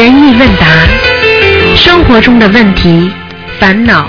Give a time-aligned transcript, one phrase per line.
[0.00, 0.66] 疑问答，
[1.76, 3.12] 生活中的问题、
[3.60, 4.08] 烦恼、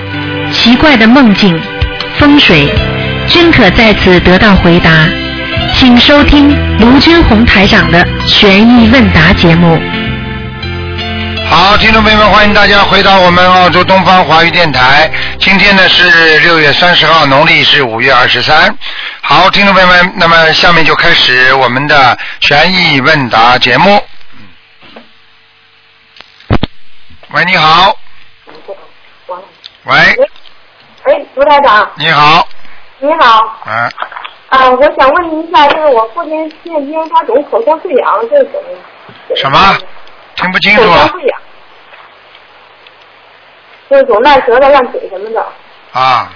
[0.52, 1.60] 奇怪的梦境、
[2.18, 2.70] 风水，
[3.28, 5.08] 均可在此得到回答。
[5.74, 9.82] 请收听卢军红台长的悬疑问答节目。
[11.50, 15.12] 好，听众朋友们，欢迎大家回到我们澳洲东方华语电台。
[15.40, 18.74] 今天呢是六月三十号，农历是五月二十三。
[19.22, 24.02] 好，听众朋友们，那么下面就开始我们的悬疑问答节目。
[27.34, 27.98] 喂，你好。
[29.86, 29.96] 喂，
[31.06, 32.48] 喂，卢台长，你好。
[33.00, 33.92] 你好，嗯，
[34.50, 39.36] 啊，我想问您一下，就是我父亲现今他总口腔溃疡，这是怎么？
[39.36, 39.76] 什么？
[40.36, 41.08] 听不清楚啊？
[41.08, 41.42] 口腔溃疡，
[43.90, 45.44] 就是总烂舌头、烂嘴什么的。
[46.00, 46.32] 啊，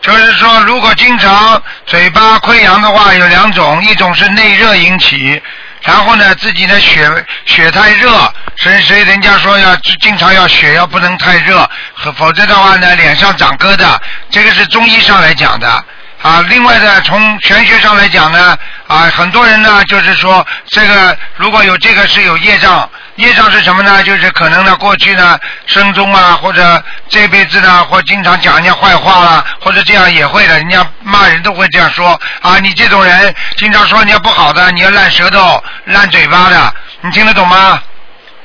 [0.00, 5.40] 就是说，如果经常嘴巴溃疡的话，有两种，一种是内热引起，
[5.82, 7.08] 然后呢，自己的血
[7.46, 8.10] 血太热，
[8.56, 11.68] 所以所以人家说要经常要血要不能太热，
[12.16, 13.96] 否则的话呢，脸上长疙瘩，
[14.30, 15.84] 这个是中医上来讲的。
[16.22, 24.02] 啊，另外呢，从玄学上来讲呢，啊，很多人呢就是说，这个如果有这个是有业障，业障是什么呢？
[24.02, 37.82] 就是可能呢过去呢生中啊，或者这辈子呢，或经常讲人家坏话啦，或者这样也会的，人家骂人都会这样说啊，你这种人经常说人家不好的，你要烂舌头、烂嘴巴的，你听得懂吗？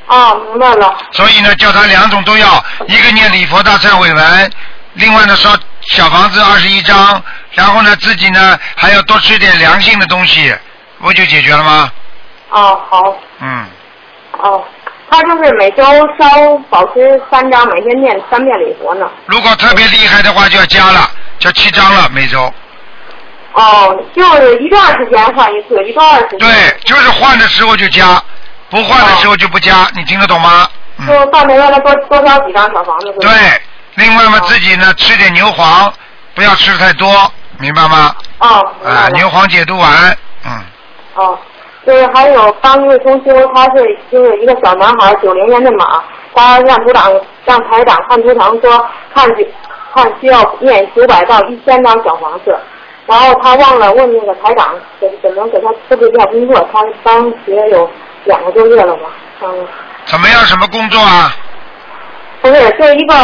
[0.08, 0.96] 啊，明白了。
[1.12, 4.52] 所以呢，叫他两种都要，一个念礼佛大忏悔文，
[4.94, 5.50] 另外呢烧
[5.88, 7.22] 小房子二十一张，
[7.56, 10.56] 然后呢自己呢还要多吃点凉性的东西，
[11.02, 11.92] 不就解决了吗？
[12.52, 13.66] 哦，好，嗯，
[14.39, 14.64] 哦，
[15.09, 15.84] 他就是每周
[16.20, 19.09] 烧保持三张，每天念三遍礼佛呢。
[19.25, 22.53] 如果特别厉害的话就要加了，就七张了每周。
[23.53, 26.40] 哦，就是一段时间换一次，一段时间。
[26.40, 26.50] 对，
[26.84, 28.22] 就是换的时候就加，
[28.69, 30.69] 不换的时候就不加，你听得懂吗？
[30.97, 33.31] 嗯，就半年让他多多烧几张小房子，对。
[33.96, 35.91] 另外嘛，哦自己呢吃点牛黄，
[36.34, 38.16] 不要吃太多，明白吗？
[38.39, 38.47] 哦，
[38.83, 39.89] 啊，牛黄解毒丸，
[40.45, 40.61] 嗯，
[41.16, 41.38] 哦，
[41.85, 47.11] 就是还有帮一位同修，他是就是一个小男孩，九零年的马，他让组长
[47.45, 49.47] 让台长看图腾说看需
[49.93, 52.57] 看需要念九百到一千张小房子，
[53.05, 57.89] 然后他忘了问那个台长怎怎么给他布置一下工作，他当学有
[58.25, 59.09] 两个多月了吧，
[59.41, 59.67] 嗯，
[60.05, 60.39] 怎么样？
[60.45, 61.31] 什么工作啊？
[62.41, 63.16] 不是，就是一个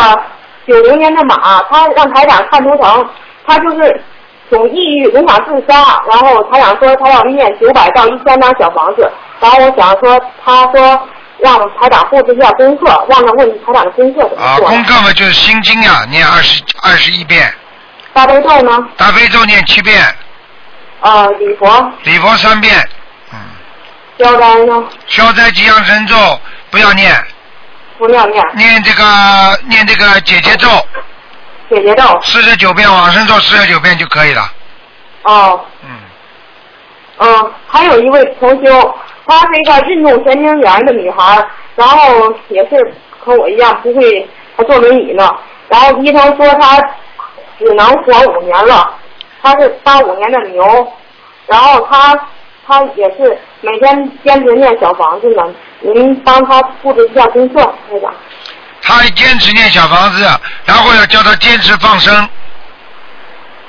[0.65, 3.09] 九零年的马，他让台长看图腾，
[3.45, 4.01] 他就是
[4.51, 11.07] 总抑郁，总想自杀，然后台长说他要念九百到一千张小房子，然后我想说，他说
[11.39, 17.51] 让台长布置一下功课，让他问台长的功课怎么啊，功课嘛就是心经呀，念二十二十一遍，
[18.13, 18.77] 大悲咒呢？
[18.97, 20.03] 大悲咒念七遍，
[20.99, 22.75] 呃，礼佛、礼佛三遍，
[23.31, 23.39] 嗯，
[24.19, 24.83] 消灾呢？
[25.07, 26.15] 消灾吉祥神咒
[26.69, 27.15] 不要念，
[27.97, 29.03] 不要念，念这个
[29.69, 30.67] 念这个姐姐咒
[31.71, 32.03] 姐姐咒。
[32.21, 34.41] 四十九遍，往生咒四十九遍就可以了，
[35.23, 35.89] 哦，嗯，
[37.19, 38.95] 嗯，还有一位同修，
[39.25, 44.27] 她是一个运动神经元的女孩，然后也是和我一样不会，
[44.57, 45.29] 还坐轮椅呢。
[45.69, 46.77] 然后医生说她
[47.57, 48.93] 只能活五年了，
[49.41, 50.91] 她是八五年的牛，
[51.47, 52.13] 然后她
[52.67, 55.43] 她也是每天坚持念小房子呢。
[55.79, 58.13] 您帮她布置一下功课，台长。
[58.81, 60.27] 他坚持念小房子，
[60.65, 62.13] 然后要叫他坚持放生，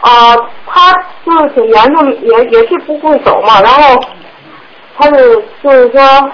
[0.00, 0.34] 啊、
[0.66, 0.92] 他
[1.24, 4.02] 就是挺严重，也也是不会走嘛，然后
[4.98, 6.30] 他是就是说，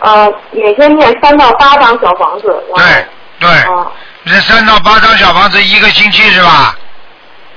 [0.00, 3.06] 呃，每天念三到八张小房子，对
[3.38, 3.86] 对，啊、
[4.24, 6.74] 这三到八张小房子一个星期是吧？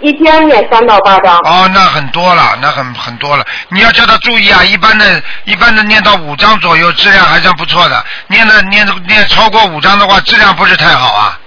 [0.01, 1.37] 一天念三到八张。
[1.39, 3.45] 哦，那很多了，那很很多了。
[3.69, 8.03] 你要叫他注意啊，一般的、一般的念到五章左右，质量还算不错的。
[8.27, 11.39] 念的念念超过五章的话，质量不是太好啊。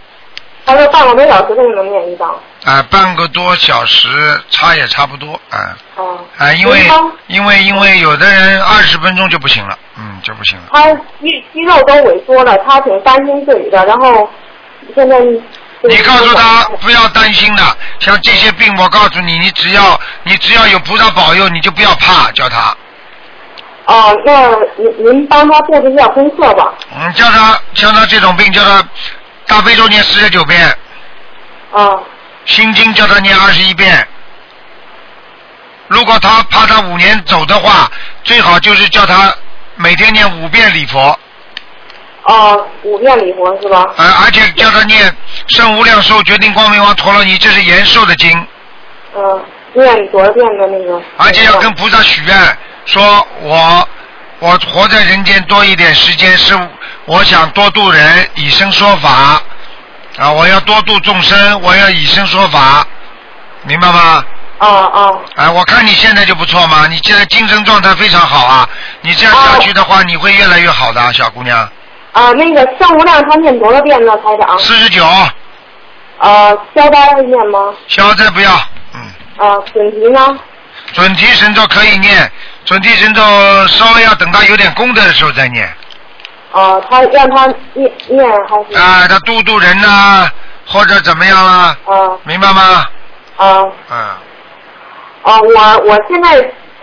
[0.64, 2.28] 他说半个多小时他就能念一张。
[2.64, 4.08] 啊、半个多小时
[4.50, 6.78] 差也差不多，啊、哦、啊、因为
[7.26, 10.64] 因为因为有的人二十分钟就不行了，嗯，就不行了。
[10.70, 14.28] 他肌肌肉都萎缩了，他挺担心自己的，然后
[14.94, 15.16] 现在。
[15.84, 22.76] 你告诉他不要担心的，像这些病，我告诉你，你只要你只要有菩萨保佑，你就不要怕，叫他，
[23.86, 26.72] 哦，那您您帮他布置一下功课吧。
[26.96, 28.86] 嗯，叫他像他这种病，叫他
[29.46, 30.68] 大悲咒念四十九遍，
[31.72, 31.98] 啊，
[32.44, 34.06] 心经叫他念二十一遍。
[35.88, 37.90] 如果他怕他五年走的话，
[38.22, 39.34] 最好就是叫他
[39.74, 41.18] 每天念五遍礼佛，
[42.32, 43.84] 哦，五遍礼佛是吧？
[43.96, 45.14] 而而且叫他念
[45.48, 48.46] 圣无量寿决定光明王陀罗尼，这是延寿的经，
[49.14, 49.44] 嗯，
[49.74, 51.00] 念多少遍的那个？
[51.18, 53.86] 而且要跟菩萨许愿，说我
[54.38, 56.58] 我活在人间多一点时间，是
[57.04, 59.42] 我想多度人，以身说法
[60.16, 60.30] 啊！
[60.32, 62.86] 我要多度众生，我要以身说法，
[63.64, 64.24] 明白吗？
[64.58, 68.68] 哦哦哎，我看你现在就不错嘛，你现在精神状态非常好啊！
[69.02, 71.68] 你这样下去的话，你会越来越好的啊，小姑娘。
[72.12, 72.30] 啊！
[72.32, 74.58] 那个圣无量他念多少遍呢，台长？
[74.58, 75.04] 四十九，
[76.18, 77.72] 呃，消灾会念吗？
[77.88, 78.50] 消灾不要，
[78.94, 79.00] 嗯，
[79.38, 80.38] 啊，准提呢？
[80.92, 82.30] 准提神咒可以念，
[82.64, 83.22] 准提神咒
[83.68, 85.66] 稍微要等到有点功德的时候再念。
[86.52, 88.76] 啊，他让他念念还是？
[88.76, 90.28] 啊，他度度人呐、
[90.66, 92.84] 或者怎么样啦，啊明白吗？
[93.38, 93.96] 啊嗯，
[95.24, 95.40] 啊！
[95.40, 96.34] 我我现在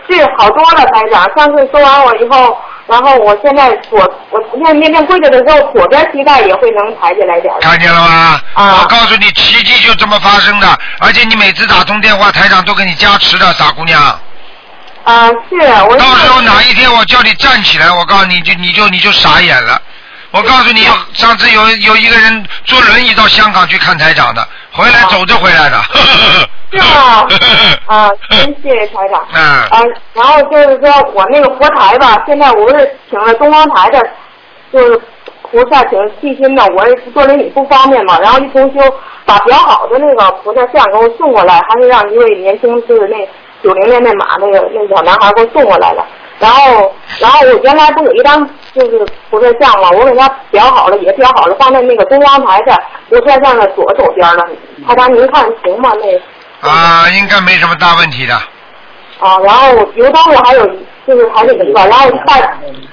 [0.08, 1.22] 是好多了，台长。
[1.36, 2.58] 上次说完我以后，
[2.90, 4.00] 然后我现在左
[4.30, 7.54] 我练练练跪着的时候，左边膝盖也会能抬起来点。
[7.60, 8.40] 看见了吗？
[8.54, 14.02] 啊我告诉你，奇迹就这么发生的，而且你每次打通电话，台长都给你加持的，傻姑娘。
[15.04, 15.56] 啊，是
[15.88, 15.96] 我。
[15.96, 19.80] 到时候哪一天我叫你站起来，我告诉你就你就你就傻眼了。
[20.32, 20.82] 我告诉你，
[21.12, 25.76] 上次有有一个人坐轮椅到香港去看台长的，回来走着回来的。
[26.70, 27.26] 是吗？
[27.86, 29.26] 啊，真谢谢台长。
[29.32, 29.82] 嗯啊，
[30.14, 34.00] 然后就是说我那个佛台吧，现在我是请了东方台的，
[34.72, 35.00] 就是
[35.50, 38.80] 菩萨挺细心的，我是坐轮椅不方便嘛，然后一重修
[39.24, 43.28] 把比较好的那个菩萨像给我送过来，还是让一位年轻就是那
[43.64, 46.06] 九零年那马那个那小男孩给我送过来了。
[46.40, 52.74] 然后，然后我原来不有一张就是菩萨像嘛，我给他裱好了，也裱好了，放在那个中央台的
[53.10, 54.48] 菩萨像的左手边了。
[54.88, 55.92] 他长，您看行吗？
[56.00, 58.34] 那啊，应该没什么大问题的。
[58.34, 60.66] 啊，然后油灯我还有
[61.06, 62.40] 就是还是一个，然后大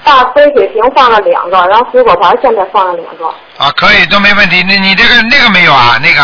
[0.04, 3.26] 大杯水瓶放了两个，然后水果盘现在放了两个。
[3.56, 4.62] 啊，可以都没问题。
[4.68, 5.98] 那你这个那个没有啊？
[6.02, 6.22] 那个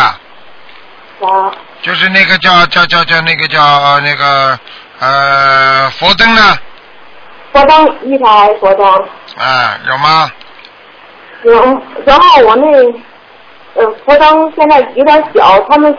[1.27, 1.51] 啊，
[1.81, 4.59] 就是那个叫叫叫叫那个叫呃那个
[4.99, 6.55] 呃佛灯呢？
[7.55, 8.85] 佛灯一台佛灯，
[9.37, 10.29] 啊，有吗？
[11.43, 11.53] 有，
[12.03, 12.67] 然后我那
[13.75, 15.97] 呃佛灯现在有点小，他们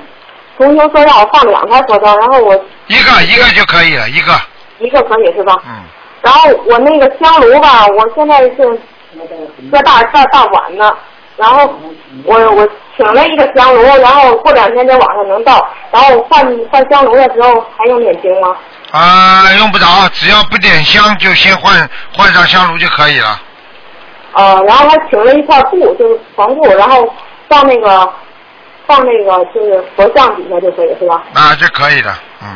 [0.58, 2.54] 同学说让我放两台佛灯，然后我
[2.88, 4.32] 一个一个就可以了，一个。
[4.80, 5.56] 一个可以是吧？
[5.66, 5.72] 嗯。
[6.20, 8.78] 然后我那个香炉吧，我现在是
[9.72, 10.94] 搁大大大碗呢，
[11.38, 11.74] 然后
[12.24, 18.54] 我我请了一个香炉，然后过两天在网上能到，然后换换香炉的时候还用念经吗？
[18.92, 23.40] 啊，用不着，只要不点香就先换换上香炉就可以了。
[24.32, 27.12] 呃，然后还请了一块布，就是床布，然后
[27.48, 28.12] 放那个
[28.86, 31.22] 放那个就是佛像底下就可以是吧？
[31.34, 32.48] 啊，这可以的，嗯。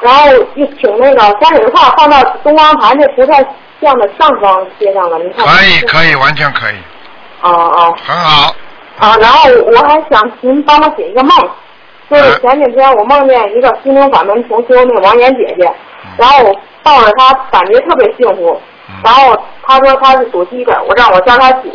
[0.00, 3.32] 然后又请那个山水画放到东方盘那菩萨
[3.80, 5.46] 像的上方贴上了，你看。
[5.46, 6.76] 可以，可以，完全可以，
[7.40, 7.96] 哦哦。
[8.06, 8.54] 很好。
[8.98, 11.36] 啊，然后我还想您帮我解一个梦，
[12.10, 15.70] 就是前几天我梦见一个心灵法门同修那个王岩姐姐，
[16.18, 18.60] 然后我抱着她，感觉特别幸福。
[19.02, 21.70] 然后她说她是属鸡的，我让我叫她姐。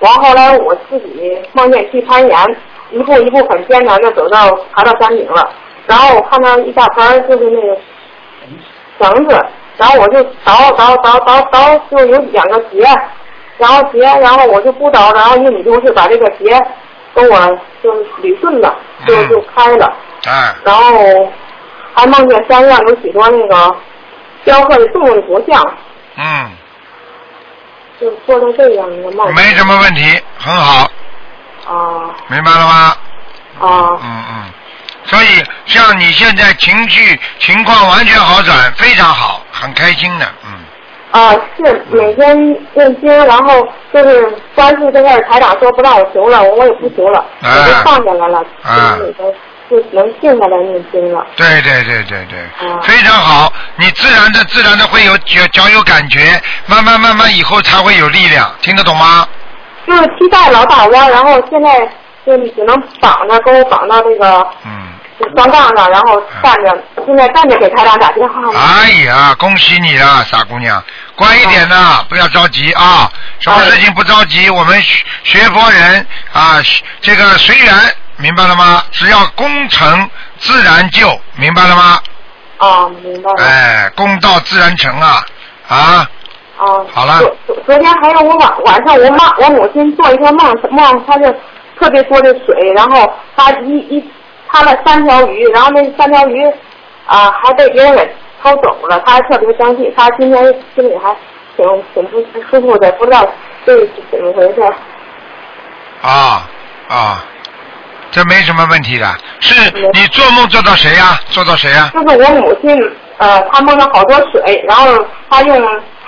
[0.00, 2.56] 完后来我自己梦见去攀岩，
[2.90, 5.48] 一步一步很艰难的走到爬到山顶了，
[5.86, 7.76] 然后我看到一大盘就是那个
[8.98, 9.38] 绳子，
[9.76, 12.82] 然后我就倒倒倒倒倒，就有两个结，
[13.58, 16.58] 然后结，然后我就不倒，然后一个女同事把这个结
[17.12, 18.74] 跟我就是捋顺了，
[19.06, 19.92] 就就开了，
[20.26, 21.32] 哎，然后
[21.94, 23.76] 还梦见山上有许多那个
[24.44, 25.74] 雕刻的动物的佛像，
[26.16, 26.50] 嗯，
[28.00, 29.34] 就做成这样一个梦。
[29.34, 30.90] 没什么问题，很好，
[31.66, 32.14] 啊。
[32.28, 32.96] 明白了吗？
[33.60, 33.98] 啊。
[34.02, 34.44] 嗯嗯，
[35.04, 40.50] 所以像你现在情绪情况完全好转，非常好，很开心的，嗯。
[41.12, 41.32] 啊！
[41.56, 42.36] 是每天
[42.74, 49.34] 念经，然后就是关注这个台长说不让我求了，我也不求了，啊我就放下来了，啊就是那个
[49.68, 51.26] 就能静下来念经了。
[51.36, 52.38] 对对对对对，
[52.68, 59.26] 啊非常好，你自然的自然的会有脚脚有感觉，慢慢慢慢以后才会有力量，听得懂吗？
[59.86, 61.80] 就是膝盖老打弯，然后现在
[62.24, 64.88] 就只能绑着，给我绑到这个嗯。
[65.20, 68.58] 就双杠上，然后站着，现在站着给台长打电话了。
[68.58, 70.82] 哎呀，恭喜你了，傻姑娘，
[71.14, 76.58] 乖一点呐，不要着急啊，什么事情不着急，我们学学佛人啊，
[77.00, 77.74] 这个随缘，
[78.16, 78.82] 明白了吗？
[78.90, 80.08] 只要功成
[80.38, 82.00] 自然就，明白了吗？
[82.58, 83.44] 啊，明白了。
[83.44, 85.22] 哎，功到自然成啊，
[85.68, 86.64] 啊，啊。
[86.92, 91.30] 好了昨昨昨天还有我晚晚上我妈我母亲做一个梦，梦她就
[91.78, 94.10] 特别多的水，然后她一一
[94.52, 96.44] 她了三条鱼，然后那三条鱼
[97.06, 100.42] 啊还被别人给偷走了，他还特别生气，他今天
[100.74, 101.14] 心里还
[101.56, 103.28] 挺挺不舒服的，不知道
[103.66, 104.62] 这是怎么回事。
[106.02, 106.48] 啊
[106.88, 107.24] 啊，
[108.10, 109.06] 这没什么问题的。
[109.40, 112.76] 是你做梦做到谁呀、做到谁呀、就是我母亲，
[113.18, 115.56] 呃，她梦了好多水，然后她用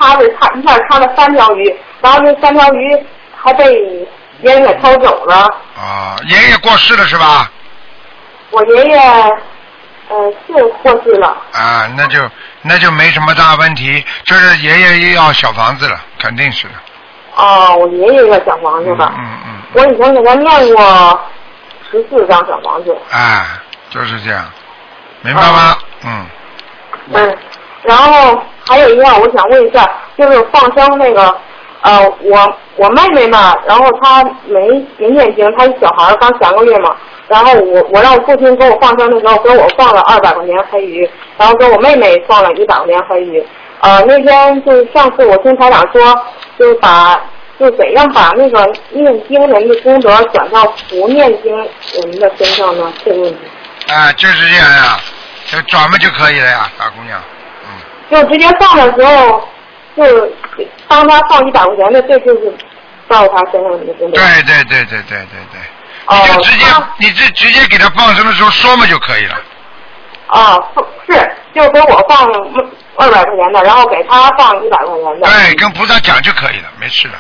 [0.01, 2.99] 叉子叉一下叉了三条鱼，然后那三条鱼
[3.37, 3.65] 还被
[4.41, 5.37] 别人给偷走了。
[5.77, 7.51] 啊，爷爷过世了是吧？
[8.53, 8.99] 我爷爷
[10.09, 12.19] 呃是过世了，啊，那就
[12.63, 16.75] 那就没什么大问题，就是爷爷又要小房子了，肯定是的。
[17.35, 21.21] 哦，我爷爷要小房子嗯吧，嗯嗯，我以前给他念过
[21.91, 23.47] 十四张小房子，哎，
[23.89, 24.45] 就是这样，
[25.23, 25.77] 明白吗？
[26.05, 26.27] 嗯，
[27.15, 27.39] 嗯，
[27.85, 31.35] 然后还有一样，我想问一下，就是放生那个，
[31.81, 34.69] 呃，我我妹妹嘛，然后她没
[34.99, 36.95] 没念经，她是小孩儿刚三个月嘛，
[37.33, 41.09] 然后我我让我父亲给我放生的时候，给我放了二百块钱黑鱼，
[41.39, 43.43] 然后给我妹妹放了一百块钱黑鱼，
[43.81, 46.15] 呃，那天就是上次我听台长说，
[46.59, 47.19] 就是把
[47.59, 52.93] 就怎样把那个念经人的功德转到不念经人的身上呢？
[53.03, 53.39] 这个问题，
[53.91, 55.01] 啊，就是这样呀，
[55.47, 57.19] 就转嘛就可以了呀，大姑娘。
[57.65, 57.73] 嗯，
[58.11, 59.49] 就直接放的时候，
[59.97, 60.33] 就是
[60.87, 62.53] 当他放一百块钱的，这就是
[63.09, 64.19] 到他身上的功德。
[64.19, 69.37] 对对对对对对对，哦你就直接他你就直接给他放生的时候说嘛就可以了。
[70.27, 70.59] 啊，
[71.07, 72.27] 是，就给我放
[72.97, 75.29] 二百块钱的，然后给他放一百块钱的。
[75.29, 77.15] 对，跟菩萨讲就可以了，没事的。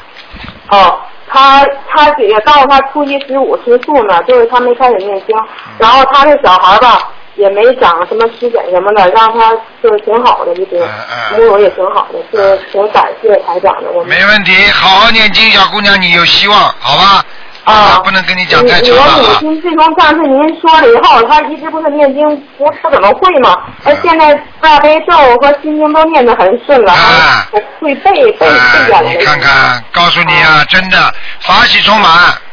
[0.71, 0.99] 哦，
[1.29, 5.37] 他他姐姐告诉他初一十五吃素呢，就是他没开始念经，
[5.79, 13.91] 然后他这小孩吧也没长什么湿疹什么的，让他就是挺好的，一直嗯嗯也挺好的，是挺感谢台长的。
[13.93, 17.23] 我没问题，好好念经，小姑娘，你有希望，好吧？
[17.65, 19.37] 啊，不能跟你讲太长我母了啊。
[19.39, 22.25] 亲自从上次您说了以后，她一直不是念经
[22.59, 29.09] 不不怎么会嘛，而现在大悲咒和心经都念得很顺了，啊我会背背背哎下来了。
[29.11, 30.97] 你看看，告诉你啊，真的
[31.41, 32.11] 法喜充满。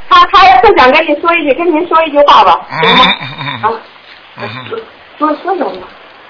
[0.10, 3.14] 他他不想跟你说一句，跟您说一句话吧，嗯行吗？
[3.22, 3.70] 嗯嗯啊
[4.38, 4.80] 嗯，嗯嗯，
[5.18, 5.72] 说说什么？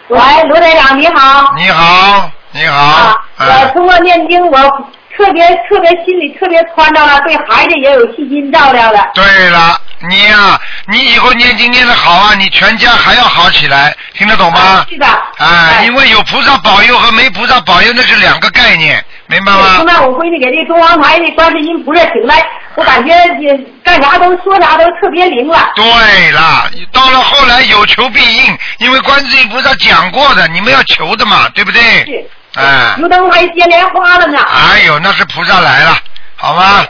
[0.09, 1.53] 喂，卢队长你好。
[1.55, 4.88] 你好，你好啊，，我哎通过念经，我
[5.19, 9.05] 特别特别心里特别宽敞了，对孩子也有细心照料了。
[9.13, 9.77] 对了，
[10.09, 10.57] 你呀、
[10.88, 14.85] 你以后念经念得好啊，你全家还要好起来，听得懂吗？
[14.89, 15.05] 是的。
[15.39, 19.93] 哎，因为有菩萨保佑和没菩萨保佑那是两个概念，明白现吗？
[19.93, 22.41] 在我闺女给这中央台的观世音菩萨请来，
[22.75, 25.69] 我感觉也干啥都说啥都特别灵了。
[25.75, 31.81] 对了，到了后来有求必应，因为观世音菩萨讲过的，你们要求的嘛，对不对？
[32.05, 32.29] 是。
[32.56, 34.39] 哎，油灯还接莲花了呢。
[34.41, 35.98] 哎呦，那是菩萨来了，
[36.36, 36.86] 好吗？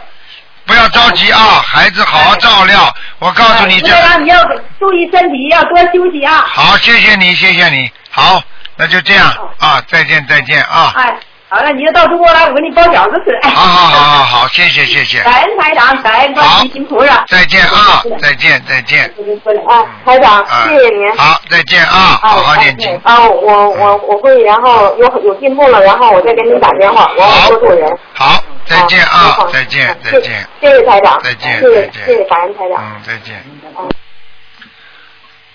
[0.66, 2.94] 不要着急啊，孩子好好照料。
[3.18, 4.44] 我告诉你，这卢台长，你要
[4.80, 6.46] 注意身体，要多休息啊。
[6.48, 7.92] 好，谢谢你，谢谢你。
[8.12, 8.40] 好，
[8.76, 10.94] 那就这样啊，再见，再见啊。
[10.96, 11.14] 哎，
[11.52, 13.36] 好了，你就到中国来，我给你包饺子吃。
[13.42, 15.24] 哎好好好好好，谢谢谢谢。
[15.24, 17.26] 感恩台长，感恩观世音菩萨。
[17.28, 19.12] 再见啊，再见再见。
[19.68, 21.18] 啊，台长，啊谢谢您。
[21.18, 22.96] 好，再见啊，好好念经。
[23.04, 27.98] 啊，我我我会，然后有有进步了，然后我再给您打电话，我要多做人。
[28.14, 30.48] 好，再见啊，再见再见。
[30.62, 32.78] 谢谢台长，再见谢谢再见谢谢感恩台长。
[32.80, 33.44] 嗯，再见。
[33.76, 33.90] 嗯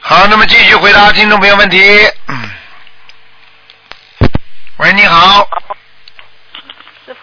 [0.01, 1.79] 好，那么继续回答听众朋友问题。
[2.27, 2.37] 嗯。
[4.79, 5.47] 喂，你好，师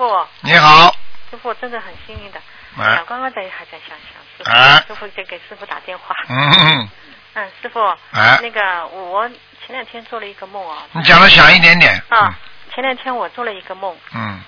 [0.02, 0.92] 傅，你好，
[1.30, 2.42] 师傅真的很幸运的。
[2.76, 4.00] 哎刚刚在还在想想
[4.36, 6.16] 师傅，哎师傅在给师傅打电话。
[6.28, 6.90] 嗯嗯，
[7.36, 7.80] 嗯，师傅，
[8.12, 10.88] 哎那个我前两天做了一个梦啊。
[10.94, 12.02] 你讲的响一点点。
[12.10, 12.34] 啊，
[12.74, 14.42] 前两天我做了一个梦，嗯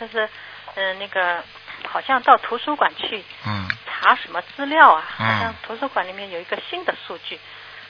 [0.00, 0.28] 就是
[0.74, 1.40] 嗯、呃那个
[1.88, 7.38] 好像到图书馆去嗯查什么资料啊，嗯好像图书馆里面有一个新的数据，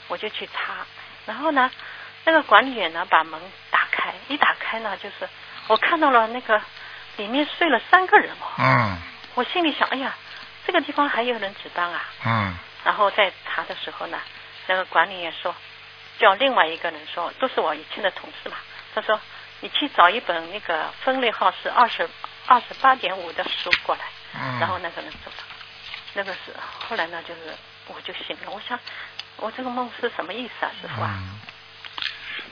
[0.09, 0.85] 我就去查，
[1.25, 1.71] 然后呢，
[2.25, 5.27] 那个管理员呢把门打开，一打开呢就是
[5.69, 6.61] 我看到了那个
[7.17, 8.99] 里面睡了三个人哦，嗯。
[9.35, 10.15] 我心里想，哎呀，
[10.67, 12.57] 这个地方还有人值班啊，嗯。
[12.85, 14.19] 然后在查的时候呢，
[14.67, 15.55] 那个管理员说，
[16.19, 18.57] 叫另外一个人说，都是我以前的同事嘛，
[18.95, 19.21] 他说
[19.61, 22.09] 你去找一本那个分类号是二十
[22.47, 24.03] 二十八点五的书过来，
[24.35, 24.59] 嗯。
[24.59, 25.45] 然后那个人走了，
[26.15, 26.55] 那个是
[26.89, 27.41] 后来呢，就是
[27.89, 28.79] 我就醒了，我想
[29.37, 31.11] 我这个梦是什么意思啊，师傅啊？
[31.13, 31.41] 嗯，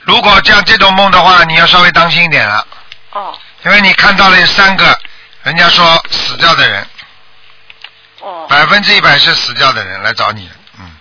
[0.01, 2.67] 如果像这种梦的话，你要稍微当心一点了，
[3.11, 4.97] 哦因为你看到了有三个，
[5.43, 6.87] 人家说死掉的人，
[8.21, 8.45] 哦。
[8.47, 10.95] 百分之一百是死掉的人来找你，嗯，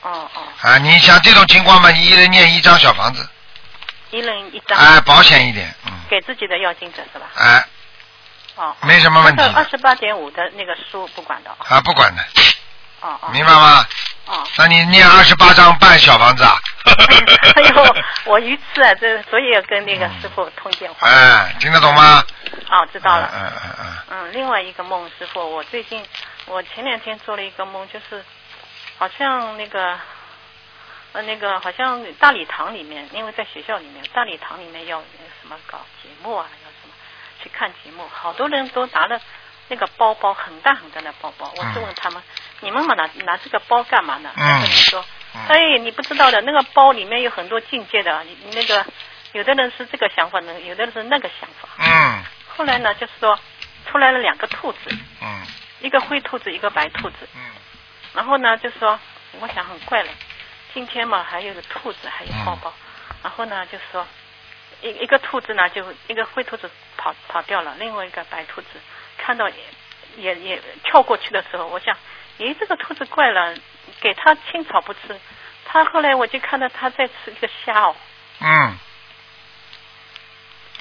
[0.00, 3.28] 哦哦，啊，你像这种情况嘛，你一人念一张小房子，
[4.10, 7.26] 一人一张，哎，保险一点，嗯，给自己的要精者是吧？
[7.34, 7.66] 哎，
[8.54, 9.42] 哦，没什么问题。
[9.54, 11.50] 二十八点五的那个书不管的。
[11.50, 12.22] 哦啊，不管的，
[13.00, 13.28] 哦哦。
[13.30, 13.86] 明白吗？
[14.26, 14.46] 哦。
[14.58, 16.58] 那你念二十八章半小房子啊？
[17.56, 17.96] 哎呦，
[18.26, 21.08] 我鱼刺啊，这所以要跟那个师傅通电话。
[21.08, 22.24] 哎，听得懂吗？
[22.70, 23.30] 哦，知道了。
[23.32, 23.96] 嗯嗯嗯嗯。
[24.10, 26.04] 嗯，另外一个梦，师傅，我最近
[26.46, 28.24] 我前两天做了一个梦，就是
[28.98, 29.98] 好像那个
[31.12, 36.94] 呃那个好像大礼堂里面，因为在学校里面，大礼堂里面要那个什么搞节目啊，要什么
[37.42, 39.20] 去看节目，好多人都拿了
[39.68, 41.52] 那个包包，很大很大的包包。
[41.56, 42.22] 我就问他们，
[42.60, 44.30] 你们嘛拿拿这个包干嘛呢？
[44.36, 48.84] 嗯他们说，嗯哎，你不知道的，那个包里面有很多境界的，你你那个
[49.32, 51.68] 有的人是这个想法呢，有的人是那个想法。
[51.78, 52.22] 嗯
[52.56, 53.38] 后来呢，就是说
[53.90, 54.78] 出来了两个兔子，
[55.22, 55.46] 嗯
[55.80, 57.16] 一个灰兔子，一个白兔子。
[57.34, 57.40] 嗯
[58.12, 58.98] 然后呢，就说
[59.40, 60.08] 我想很怪了，
[60.74, 62.72] 今天嘛还有个兔子，还有包包。
[63.22, 64.06] 然后呢，就说
[64.82, 68.68] 一一个兔子呢，就一个灰兔子跑跑掉了，另外一个白兔子
[69.16, 69.54] 看到也
[70.16, 71.96] 也也跳过去的时候，我想，
[72.40, 73.54] 咦，这个兔子怪了，
[74.00, 75.00] 给它青草不吃。
[75.66, 77.94] 它后来我就看到它在吃一个虾哦，
[78.40, 78.78] 嗯，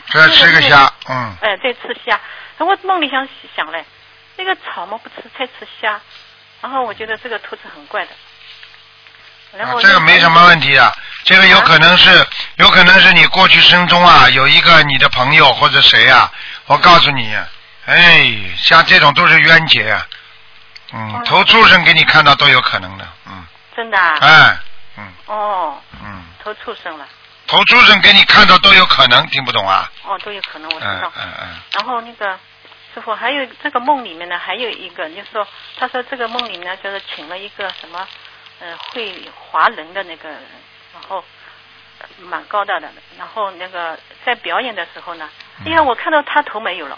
[0.10, 2.20] 在吃个虾，嗯哎，在吃虾。
[2.60, 3.86] 我梦里想想嘞，
[4.38, 6.00] 那个草嘛不吃，才吃虾。
[6.62, 8.12] 然后我觉得这个兔子很怪的。
[9.58, 12.26] 然后、啊这个没什么问题的，这个有可能是，
[12.56, 16.32] 有可能是你过去生中啊，有一个你的朋友或者谁啊，
[16.68, 17.36] 我告诉你，
[17.86, 20.08] 哎，像这种都是冤结啊，
[20.94, 21.22] 嗯，哦。
[21.26, 24.18] 投畜生给你看到都有可能的，嗯，真的啊？
[24.22, 24.58] 哎，
[24.98, 25.14] 嗯。
[25.28, 27.08] 哦，嗯，投畜生了。
[27.48, 29.90] 投畜生给你看到都有可能，听不懂啊？
[30.06, 31.12] 哦，都有可能，我知嗯道。
[31.18, 32.38] 嗯嗯，然后那个
[32.94, 38.08] 师傅还有这个梦里面呢，还有一个，就是说，他说这个梦里面就是请了一个什么，
[38.60, 40.40] 呃，会华人的那个人，
[40.94, 41.24] 然后
[42.00, 45.28] 呃蛮高大的，然后那个在表演的时候呢，
[45.66, 46.98] 哎呀，我看到他头没有了，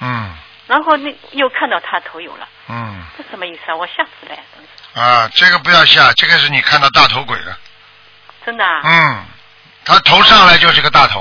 [0.00, 0.34] 嗯
[0.66, 3.76] 然后那又看到他头有了，嗯这什么意思啊？
[3.76, 7.58] 我吓死了，啊，这个不要吓，这个是你看到大头鬼了，
[8.44, 8.80] 真的啊！
[8.84, 9.24] 嗯，
[9.84, 11.20] 他头上来就是个大头。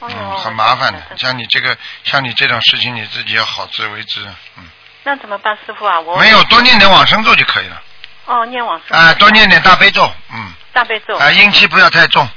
[0.00, 1.00] 哦嗯，很麻烦的。
[1.16, 4.20] 像你这个，像你这种事情，你自己要好自为之。
[4.58, 4.64] 嗯，
[5.04, 6.00] 那怎么办，师傅啊？
[6.00, 7.80] 我没有多念点往生咒就可以了。
[8.24, 10.12] 哦，念往生啊，多念点大悲咒。
[10.32, 12.28] 嗯，大悲咒啊，阴气不要太重。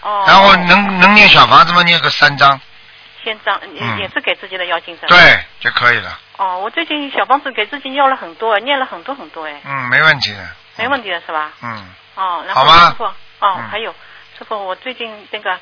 [0.00, 1.82] 哦，然后能能念小房子吗？
[1.82, 2.58] 念个三张，
[3.24, 3.98] 先张也嗯。
[3.98, 5.06] 也是给自己的要精者。
[5.08, 5.16] 对
[5.58, 6.18] 就可以了。
[6.36, 10.48] 哦，我最近小房子给自己要了很多，念了很多很多哎，嗯，没问题的。
[10.76, 11.52] 没问题的是吧？
[11.62, 13.68] 嗯，哦，然后师傅，哦，嗯。
[13.70, 13.92] 还有
[14.38, 15.58] 师傅，我最近那个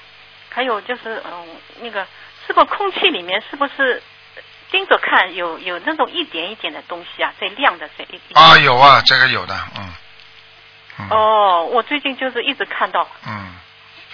[0.50, 1.46] 还有就是嗯
[1.80, 2.06] 那个
[2.46, 4.02] 师傅，空气里面是不是
[4.70, 9.94] 盯着看有有那种一点一点的东西啊，在亮的在一一啊，有啊，这个有的，嗯，
[11.00, 13.06] 嗯，哦，我最近就是一直看到。
[13.26, 13.54] 嗯，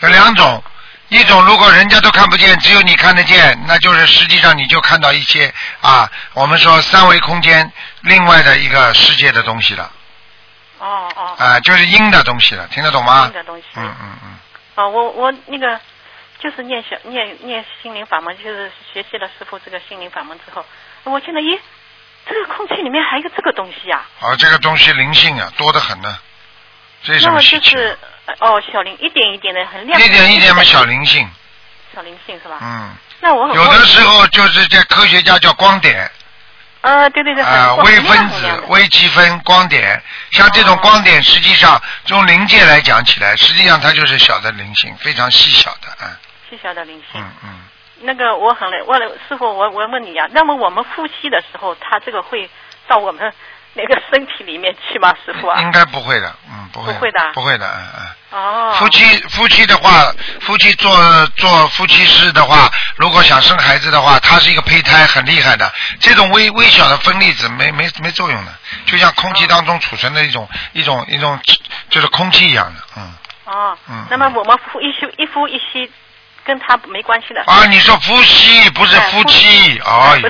[0.01, 0.63] 有两种，
[1.09, 9.91] 一种如果人家都看不见，只有你看得见，那就是实际上你就看到一些啊，我们说三维空间另外的一个世界的东西了，
[10.79, 13.33] 哦哦啊，就是阴的东西了，听得懂吗阴？
[13.33, 13.65] 的东西。
[13.77, 14.39] 嗯嗯嗯，
[14.75, 15.81] 哦，我我那个
[16.41, 20.65] 就是念小念念心灵法门，就是学习了师傅这个心灵法门之后，
[21.05, 21.59] 我现在咦，
[22.27, 26.19] 这个空气里面还有个这个东西啊，哦，这个东西灵性啊，多得很呢，
[27.09, 27.41] 这有什那么？
[27.41, 31.29] 就是呃哦小灵一点一点的很亮，一点一点嘛，小灵性，
[31.95, 32.59] 小灵性是吧？
[32.61, 36.11] 嗯，那我很有的时候就是在科学家叫光点
[36.83, 37.43] 呃对对对，
[37.83, 40.79] 微分子微积分、光点，像这种哦。
[40.81, 46.17] 光点，实际上从灵界来讲起来，实际上它就是小的灵性，非常细小的，啊。
[46.49, 47.21] 细小的灵性。
[47.21, 47.49] 嗯嗯，
[48.03, 52.49] 那个我很累，问了师傅，我我问你啊，那么我们呼吸的时候，它这个会
[52.87, 53.33] 到我们
[53.75, 55.61] 那个身体里面去吗，师傅啊？
[55.61, 58.07] 应该不会的，嗯，不会，不会的不会的，嗯嗯。
[58.31, 60.91] 哦，夫妻夫妻的话，夫妻做
[61.37, 65.73] 做夫妻事的话，如果想生孩子的话，它是一个胚胎，很厉害的。
[66.01, 68.53] 这种微微小的分粒子没没没作用的，
[68.85, 71.39] 就像空气当中储存的一种一种一种
[71.89, 73.15] 就是空气一样的，嗯。
[73.47, 75.91] 哦，嗯那么我们呼一吸一呼一吸，
[76.45, 77.43] 跟他没关系的。
[77.47, 80.29] 啊，你说呼吸不是哎夫妻，哎呦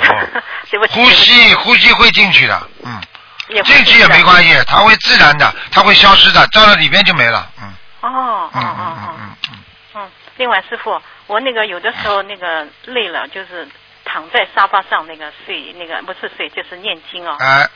[0.79, 3.18] 不呼吸呼吸会进去的，嗯，也
[3.65, 9.61] 进去也没关系，它会自然的，它会消失的，照到了里面就没了，嗯哦哦嗯哦嗯嗯哦，嗯嗯，
[9.95, 10.11] 嗯。
[10.37, 13.67] 另外，师傅，我那个有的时候那个累了，就是
[14.05, 17.69] 躺在沙发上那个睡，那个不是睡就是念经哦，哎，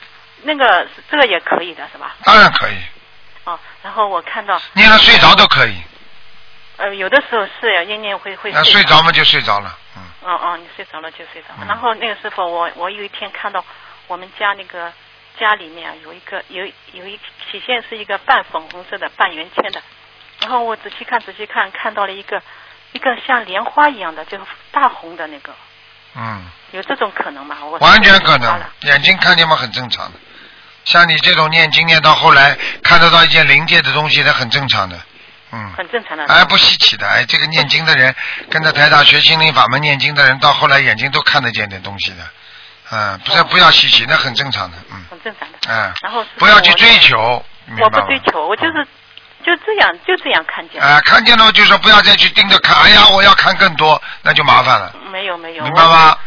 [0.43, 2.15] 那个这个也可以的是吧？
[2.23, 2.75] 当然可以，
[3.43, 5.75] 哦，然后我看到念了睡着都可以，
[6.77, 10.03] 呃有的时候是呀，念念会会那睡着嘛就睡着了，嗯。
[10.21, 11.59] 哦哦，你睡着了就睡着了。
[11.63, 13.63] 嗯然后那个师傅，我我有一天看到
[14.07, 14.89] 我们家那个
[15.39, 17.17] 家里面啊有一个有有一
[17.51, 19.81] 体现是一个半粉红色的半圆圈的，
[20.41, 22.41] 然后我仔细看仔细看，看到了一个
[22.91, 25.53] 一个像莲花一样的，就是大红的那个，
[26.15, 27.57] 嗯，有这种可能吗？
[27.63, 30.19] 我完全可能，眼睛看见嘛很正常的。
[30.85, 34.99] 像你这种念经念到后来看得到一些灵界的东西，那很正常的，
[35.51, 36.25] 嗯，很正常的。
[36.25, 38.13] 哎不稀奇的，哎这个念经的人
[38.49, 42.29] 跟着台大学心灵法门念经的人，到后来眼睛都看得见点东西的，
[42.93, 45.57] 嗯，不是哦不要稀奇，那很正常的，嗯，很正常的。
[45.67, 47.43] 嗯，然后不要去追求，
[47.81, 48.87] 我不追求，我就是
[49.43, 50.87] 就这样就这样看见了。
[50.87, 56.09] 啊、看见了就说不要再去盯着看，哎呀，我要看更多，那就麻烦了，没有没有，明白吗？
[56.11, 56.19] 我？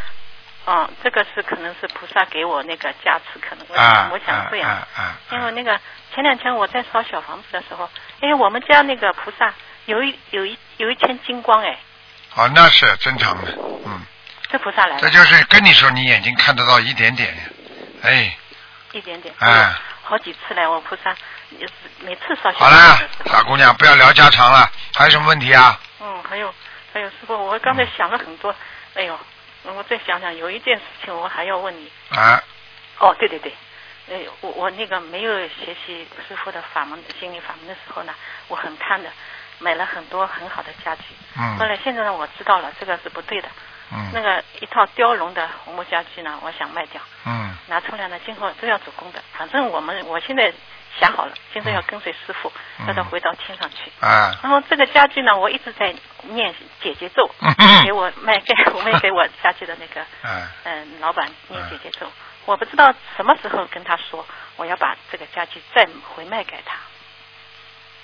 [0.69, 4.69] 嗯，这个是可能是菩萨给我那个加持，可能我啊想我想这样。
[4.69, 5.79] 啊啊啊因为那个
[6.13, 7.89] 前两天我在烧小房子的时候，
[8.21, 11.79] 哎，我们家那个菩萨有一有一有一圈金光，哎，
[12.35, 14.01] 哦，那是正常的，嗯，
[14.49, 17.35] 这菩萨来了，这就是跟你说，你眼睛看得到一点点，
[18.03, 18.37] 哎，
[18.93, 21.15] 一点点，哎，好几次来，我菩萨
[22.01, 25.79] 每次烧香好了傻姑娘，不要聊家常了，还有什么问题啊？
[26.01, 26.55] 嗯，还有
[26.93, 28.55] 还有师傅，我刚才想了很多，
[28.95, 29.19] 哎呦，
[29.65, 31.91] 我再想想，有一件事情我还要问你。
[32.11, 32.41] 啊，
[32.99, 33.53] 哦，对对对，
[34.09, 38.15] 哎，我我那个没有学习师傅的法门心理法门的时候呢，
[38.47, 39.11] 我很贪的，
[39.59, 41.03] 买了很多很好的家具。
[41.37, 41.57] 嗯。
[41.59, 43.49] 后来现在呢，我知道了这个是不对的。
[44.13, 49.23] 那嗯个一套雕龙的红木家具呢，我想卖掉，嗯拿出来呢，今后都要做工的。
[49.37, 50.53] 反正我们我现在
[50.99, 53.91] 想好了，今后要跟随师傅，嗯让他回到天上去。
[54.01, 62.11] 啊，然后这个家具呢，我一直在念姐姐咒，嗯给我卖给我卖给我家具的那个 啊，嗯老板念姐姐咒。
[62.45, 64.25] 我不知道什么时候跟他说，
[64.57, 66.77] 我要把这个家具再回卖给他。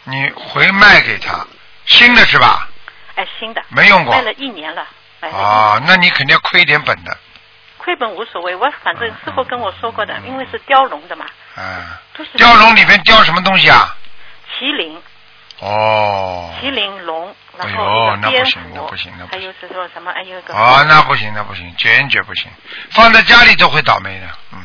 [0.05, 1.47] 你回卖给他，
[1.87, 2.69] 新的是吧？
[3.15, 4.85] 哎，新的，没用过卖了一年了，
[5.31, 7.17] 哦，那你肯定要亏点本的，
[7.79, 11.25] 亏本无所谓，我反正师傅跟我说过的，嗯因为是雕龙的嘛，
[11.57, 13.97] 啊，都是雕龙里面雕什么东西啊？
[14.59, 15.01] 麒麟、
[15.61, 20.13] 哦，麒麟龙，然哎后蝙蝠行那不行那，不还有是说什么？
[20.13, 22.51] 还有一个哦，那不行，那不行，坚决不行，
[22.91, 24.59] 放在家里都会倒霉的，嗯，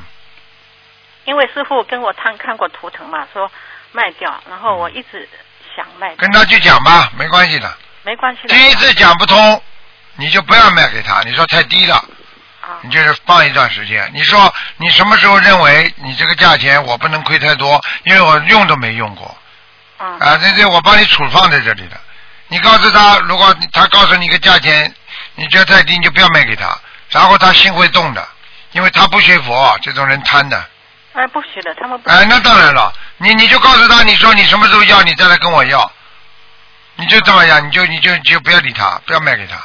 [1.26, 3.50] 因为师傅跟我看看过图腾嘛，说
[3.92, 5.28] 卖掉，然后我一直
[5.76, 7.72] 想卖，跟他去讲吧，没关系的。
[8.04, 8.56] 没关系的。
[8.56, 9.62] 第一次讲不通，
[10.18, 11.96] 你就不要卖给他，你说太低了，
[12.62, 14.12] 啊你就是放一段时间。
[14.14, 19.38] 你说你什么时候认为你这个价钱我不能亏太多，因为我用都没用过
[20.00, 22.00] 嗯啊，这这我帮你储放在这里的。
[22.50, 24.94] 你告诉他，如果他告诉你个价钱，
[25.36, 26.78] 你觉得太低，你就不要卖给他，
[27.10, 28.28] 然后他心会动的，
[28.72, 30.64] 因为他不学佛，这种人贪的。
[31.14, 35.92] 哎，不学的，他们不哎，那当然了，你你就告诉他，你说你什么时候要，你再来跟我要，
[36.96, 39.56] 你就这么样，你就你就就不要理他，不要卖给他。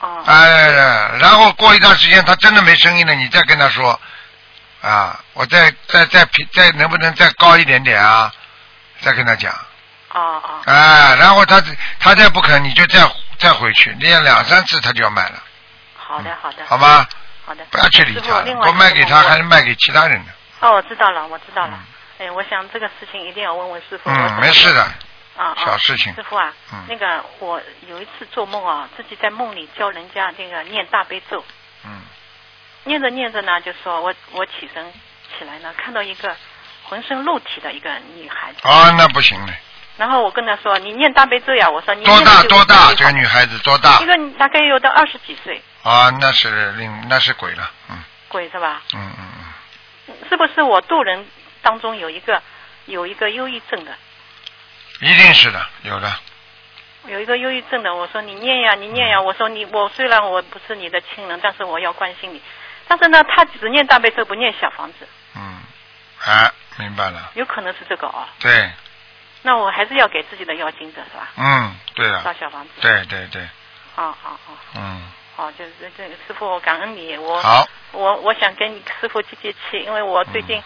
[0.00, 4.00] 哦哎，然后过一段时间他真的没声音了，你再跟他说，
[4.82, 8.32] 啊，我再再再平再能不能再高一点点啊？
[9.02, 9.52] 再跟他讲，
[10.12, 11.62] 哦哦哎，然后他
[11.98, 13.00] 他再不肯，你就再
[13.38, 15.42] 再回去，练两三次他就要买了，
[15.96, 17.06] 好的好的好吗？
[17.46, 20.32] 好的，不要去理他，不卖给他还是卖给其他人的。
[20.60, 21.72] 哦，我知道了，我知道了
[22.20, 22.26] 嗯。
[22.26, 24.10] 哎，我想这个事情一定要问问师傅。
[24.10, 24.86] 嗯，没事的，
[25.36, 31.44] 啊啊，小事情师傅啊，嗯那个我有一次做梦啊，自己在梦里教人家那个念大悲咒，
[31.84, 32.02] 嗯
[32.84, 34.92] 念着念着呢，就说我我起身
[35.38, 36.36] 起来呢，看到一个
[36.84, 39.52] 浑身露体的一个女孩子，啊，那不行了，
[39.96, 42.92] 然后我跟她说：“你念大悲咒呀！”我说：“你多大多大？
[42.94, 44.06] 这个女孩子多大一？
[44.06, 48.82] 个大概有到二十几岁，啊，那是另那是鬼了，嗯鬼是吧？
[48.94, 49.28] 嗯嗯
[50.08, 51.26] 嗯，是不是我渡人
[51.62, 52.42] 当中有一个
[52.86, 53.92] 有一个忧郁症的？
[55.00, 56.12] 一定是的，有的。
[57.06, 59.20] 有一个忧郁症的，我说你念呀，你念呀。
[59.20, 62.42] 我说你，我虽然我不是你的亲人，但是我要关心你。
[62.86, 65.62] 但是呢，他只念大悲咒，不念小房子，嗯，
[66.20, 68.28] 啊，明白了，有可能是这个啊。
[68.40, 68.70] 对，
[69.42, 71.28] 那我还是要给自己的要经者是吧？
[71.36, 72.70] 嗯，对烧了，小房子。。
[72.82, 73.48] 对对对，
[73.94, 80.64] 好好好嗯，哦，就是这个师傅，我感恩你，我好，我我想跟你师傅接接气，因为我最近、嗯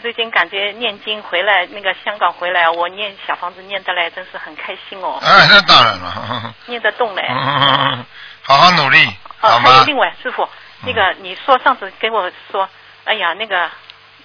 [0.00, 7.22] 最近感觉念经回来，那个香港回来，我念小房子念得来，真是很开心哦，哎，那当然了， 念得动嘞。
[7.28, 8.04] 嗯，
[8.42, 9.06] 好好努力，
[9.42, 9.70] 哦，好吗？
[9.70, 10.48] 还有另外，师傅，嗯
[10.86, 12.68] 那个你说上次跟我说，
[13.04, 13.70] 哎呀，那个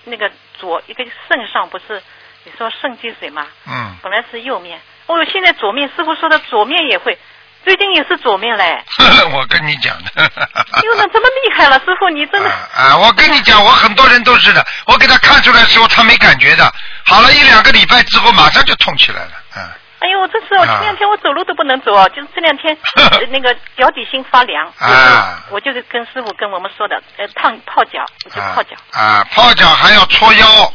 [0.05, 2.01] 那个左一个肾上不是
[2.45, 3.45] 你说肾积水嘛？
[3.67, 7.17] 嗯，本来是右面，哦，现在左面，师傅说的左面也会，
[7.63, 8.83] 最近也是左面嘞。
[9.33, 10.11] 我跟你讲的。
[10.17, 12.49] 哎呦，那这么厉害了，师傅你真的。
[12.49, 12.97] 啊啊！
[12.97, 16.71] 我跟你讲，我很多人都是的，我给他看出来的时候，他没感觉的，
[17.05, 19.63] 好了一两个礼拜之后，马上就痛起来了，嗯。
[19.99, 30.71] 哎呦，我这次我前两天我走路都不能走哦，就是这两天呃 那个脚底心发凉，啊我就是跟师傅跟我们说的，呃，烫泡脚，我就泡脚，啊，泡脚还要搓腰，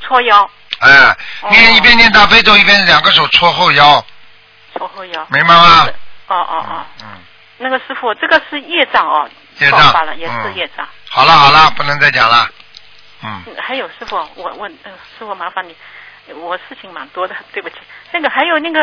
[0.00, 4.04] 搓腰，哎，哦念一边念大悲咒，一边两个手搓后腰，
[4.78, 5.26] 搓后腰。
[5.28, 5.88] 明白吗？
[6.32, 7.08] 哦哦哦，嗯，
[7.58, 10.88] 那个师傅，这个是业障哦，业障爆发了也是嗯业障。
[11.10, 12.48] 好了好了，不能再讲了，
[13.22, 15.76] 嗯，嗯还有师傅，我问，嗯、师傅麻烦你，
[16.34, 17.76] 我事情蛮多的，对不起。
[18.12, 18.80] 那个还有那个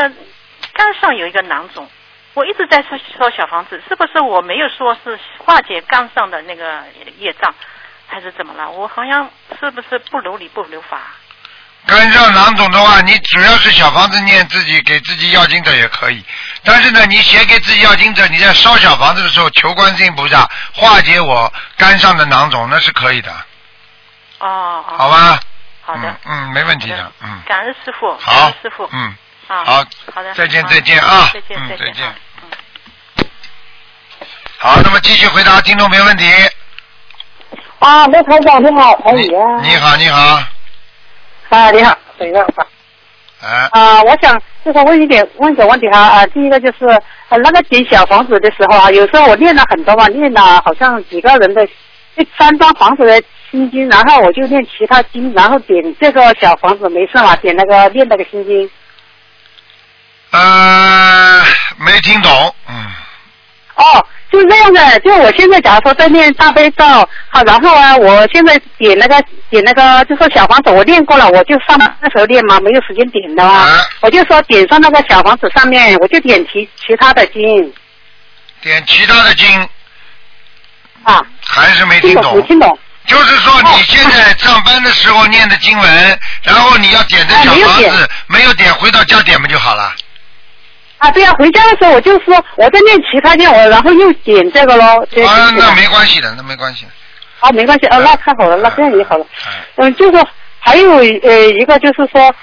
[0.74, 1.90] 肝上有一个囊肿，
[2.36, 6.84] 我一直在说说小房子，是不是我没有说是化解肝上的那个
[7.18, 7.54] 业障，
[8.08, 8.70] 还是怎么了？
[8.70, 11.02] 我好像是不是不如理不如法？
[11.88, 16.24] 肝上囊肿的话，你主要是小房子念自己给自己要经者也可以，
[16.64, 23.32] 但是呢，你写给自己要经者，你在烧小房子的时候求观世音菩萨化解我肝上的囊肿，那是可以的，
[24.40, 24.96] 哦哦。
[24.98, 25.40] 好吧？
[25.82, 26.08] 好的。
[26.10, 27.42] 嗯嗯，没问题的，嗯。
[27.48, 29.16] 感恩师傅，感好恩师傅。，嗯，
[29.48, 32.16] 啊，好好的，再见再见啊再见再嗯再见
[34.60, 36.32] 好，那么继续回答听众没问题。
[37.80, 39.14] 啊，刘台长你好，台。
[39.14, 40.44] 你好，你好，
[41.50, 42.46] 啊，你好，等一下，
[43.72, 51.68] 啊，我想就是问一点问个问题哈啊，第一个就是啊那个点小房子的时候啊，有时候我念了很多嘛，念了好像几个人的
[52.16, 58.70] 这三张房子的心经，然后我就念其他经，然后点这个小房子没事嘛，点那个念那个心经。
[60.32, 61.42] 呃，
[61.80, 62.32] 没听懂，
[62.68, 62.76] 嗯，
[63.76, 66.86] 哦，就这样的，就我现在假如说在念大悲咒，
[67.30, 77.74] 好，然后啊，我现在点那个点那个，就说小房子我念过了，我就上班的时候念嘛，没有时间点的嘛，啊我就说点上那个小房子上面，我就点其其他的经
[78.62, 79.48] 点其他的经
[81.04, 82.48] 啊，还是没听听懂没懂。
[82.48, 82.80] 听懂？
[83.08, 89.92] 就是说你现在上班的时候念的经文，然后你要点的小房子没有点，回到家点不就好了？
[91.00, 96.92] 啊，对呀、回家的时候我就说我在念其他念，我然后又点这个喽，这啊，这个那没关系的，那没关系的。
[97.42, 99.26] 哦，没关系，哦，那太好了，那这样也好了。
[99.42, 100.28] 哎嗯，就是说
[100.60, 102.36] 还有呃一个就是说，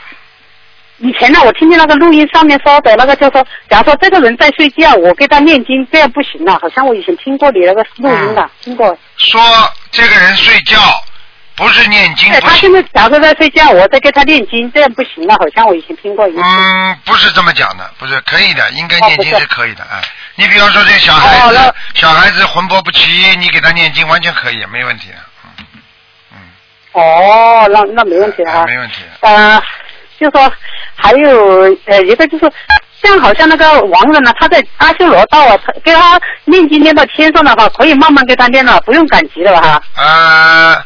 [0.98, 6.58] 以前呢，我听见那个录音上面说的那个，就说，假如说这个人在睡觉，我给他念经，这样不行了。
[6.62, 8.96] 好像我以前听过你那个录音的，听过。
[9.18, 9.38] 说
[9.90, 10.78] 这个人睡觉
[11.56, 15.34] 不是念经对，不行，他现在假如说在睡觉，我在给他念经，这样不行了。
[15.34, 16.40] 好像我以前听过一次。
[16.44, 20.00] 嗯，不是这么讲的，不是可以的，应该念经是是可以的，哎，
[20.34, 25.66] 你比方说这个小孩子哦，小孩子魂魄不齐，你给他念经完全可以，没问题的，嗯
[26.32, 26.38] 嗯，
[26.92, 28.60] 哦，那那没问题啊。
[28.60, 28.96] 哎没问题。
[29.20, 29.62] 呃，
[30.20, 30.52] 就说
[30.94, 32.52] 还有呃一个就是，
[33.02, 39.82] 像好像那个亡人呢，他在阿修罗道啊，他给他念经念到天上的话，可以慢慢给他念了，不用赶集了哈。
[39.96, 40.84] 呃，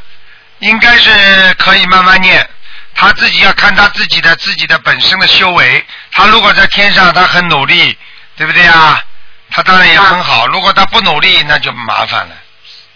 [0.60, 2.48] 应该是可以慢慢念，
[2.94, 5.84] 他自己要看他自己的自己的本身的修为。
[6.12, 7.96] 他如果在天上，他很努力，
[8.36, 9.02] 对不对啊？
[9.50, 10.46] 他当然也很好。
[10.46, 12.34] 如果他不努力，那就麻烦了。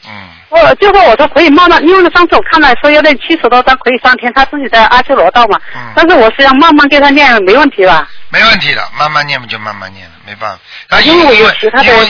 [0.07, 5.59] 嗯，我就说我说可以慢慢，因为上次我看了说要练七十多张可以上天，他自己在阿修罗道嘛。
[5.75, 8.07] 嗯但是我是要慢慢给他念，没问题吧？
[8.29, 10.59] 没问题的，慢慢念嘛就慢慢念了，没办法。
[10.89, 11.57] 他因为因为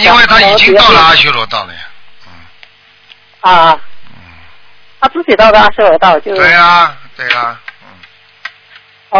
[0.01, 1.81] 因为他已经到了阿修罗道了呀。
[2.27, 2.33] 嗯
[3.53, 3.81] 啊，嗯，
[5.01, 6.35] 他自己到的阿修罗道就。
[6.35, 7.89] 对呀、对呀、嗯，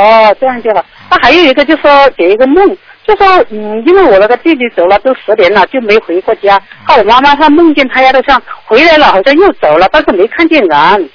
[0.01, 0.85] 哦，这样就好。
[1.11, 6.61] 那还有一个就说给一个梦，就说嗯，因为我那个弟弟走了都十年了，就没回过家。
[6.89, 11.11] 那我妈妈她梦见他呀，都像回来了，好像又走了，但是没看见人。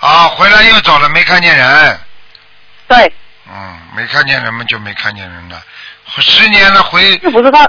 [0.00, 1.98] 啊，回来又走了，没看见人。
[2.86, 3.12] 对，
[3.48, 5.62] 嗯，没看见人嘛就没看见人了。
[6.18, 7.68] 十年了回，又不是他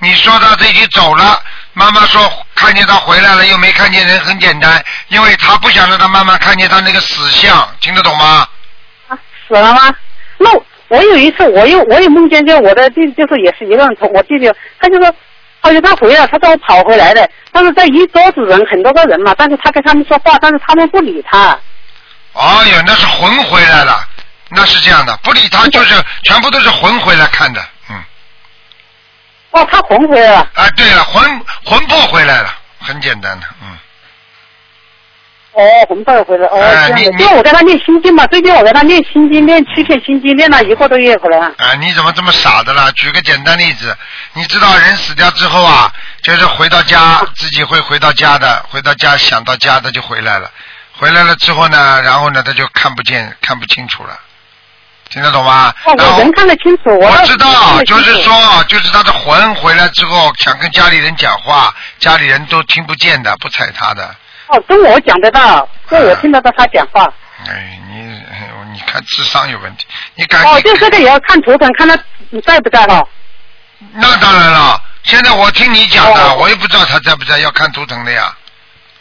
[0.00, 8.48] 你说他自己走了，妈妈说看见他回来了，又没看见人，很简单，因为他不想让他妈妈看见他那个死相，听得懂吗？
[9.06, 9.94] 啊死了吗？
[10.38, 10.50] 那
[10.88, 15.14] 我有一次我又我也梦见，就我的弟弟就是也是一个人从我弟弟，他就说。
[15.62, 21.58] 他说他回来，他叫我跑回来的，但是在一桌子人很多个人嘛，但是他跟他们说话，但是他们不理他。
[22.34, 23.98] 哎呀，那是魂回来了，
[24.50, 27.60] 那是这样的，不理他就是全部都是魂回来看的，
[29.56, 30.40] 哦，他魂回来了。
[30.54, 31.22] 啊，对了，魂
[31.64, 33.78] 魂魄回来了，很简单的，嗯，
[35.52, 41.38] 哦，魂魄回来，哦，你你因为我在那念心经嘛，最近我在那念心经，念七片心经，念了一个多月回来。
[41.38, 42.90] 啊，你怎么这么傻的啦？
[42.96, 43.96] 举个简单例子，
[44.34, 45.90] 你知道人死掉之后啊，
[46.22, 50.50] 就是回到家，自己会回到家的，回到家想到家的就回来了，
[50.92, 54.18] 回来了之后呢，然后呢他就看不见、看不清楚了，
[55.10, 55.72] 听得懂吗？
[55.86, 64.14] 我能看得清楚，我我知道，就是说，就是他的魂回来之后，想跟家里人讲话，家里人都听不见的，不睬他的。
[64.48, 67.12] 哦，跟我讲得到，跟我听得到他讲话。
[67.48, 68.22] 哎，你
[68.72, 70.72] 你看智商有问题，你赶哦，紧。
[70.72, 71.96] 就这个也要看图腾，看他
[72.44, 73.06] 在不在了。
[73.92, 78.34] 那当然了，现在我听你讲的，哦我也不知道他在不在，要看图腾的呀。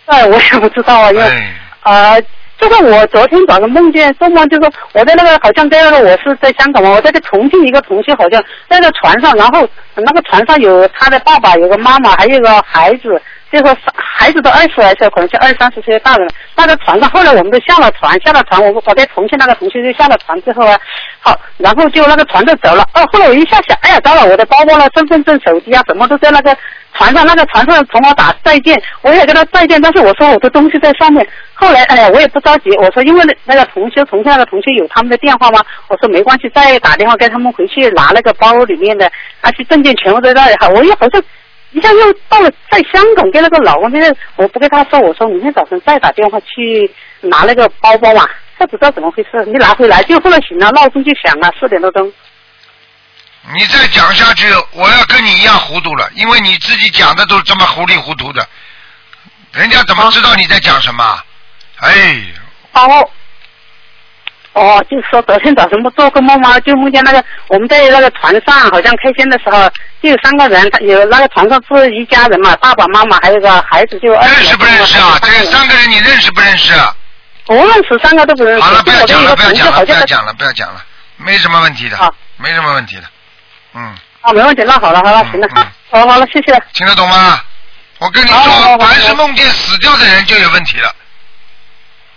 [0.06, 2.24] 哎，我也不知道啊，因为哎，呃，
[2.58, 16.34] 就是我昨天早上梦见做梦，就是我在那个好像在那个我是在香港嘛，我在个重庆一个同学好像在那船上，然后那个船上有他的爸爸，有个妈妈，还有个孩子，就说孩子都二十来岁，可能就二三十岁的大人了。
[16.58, 20.78] 那个船上，后来我们都下了船，下了船，我我在重庆那个同学就下了船之后啊，
[21.20, 22.84] 好，然后就那个船就走了。
[22.94, 26.58] 哦，后来我一下想，哎呀，糟了，我的包包了、身份证、手机啊，什么都在那个
[26.94, 31.26] 船上那个船上同我打再见，我也跟他再见，但是我说我的东西在上面。
[31.54, 35.64] 后来哎呀，我也不着急，我说因为那那个同学重庆那个同学有他们的电话吗？
[35.88, 39.10] 我说没关系，再打电话给他们回去拿那个包里面的
[39.42, 41.24] 那些证件全部在那里哈，我也好像。
[41.76, 48.26] 一下又到了在香港跟那个老公那个，我不跟他说，我说明天早晨再打电话去拿那个包包嘛，
[48.58, 52.12] 不知道怎么回事，你拿回来就后来醒了，闹钟就响了，四点多钟。
[53.54, 58.48] 你再讲下去，我要跟你一样糊涂了，因为你自己讲的都是这么糊里糊涂的，
[59.52, 61.20] 人家怎么知道你在讲什么？
[61.82, 62.24] 哎，
[62.72, 63.10] 哦，
[64.56, 66.58] 哦，就是说昨天早晨不做个梦吗？
[66.62, 69.70] 就梦见那个我们在那个船上，好像开先的时候
[70.02, 75.20] 就有三个人，他有那个船上是一家人嘛，爸爸妈妈还有个孩子，就二认识不认识啊？
[75.22, 76.74] 这三个人你认识不认识？
[77.46, 78.62] 不认识，三个都不认识。
[78.62, 80.82] 好了，不要讲了，不要讲了，不要讲了，不要讲了，
[81.18, 83.04] 没什么问题的好，没什么问题的，
[83.74, 86.58] 嗯，啊，没问题，那好了，好了，行了嗯嗯，好好了，谢谢。
[86.72, 87.42] 听得懂吗？
[88.00, 90.96] 我跟你说，凡是梦见死掉的人就有问题了，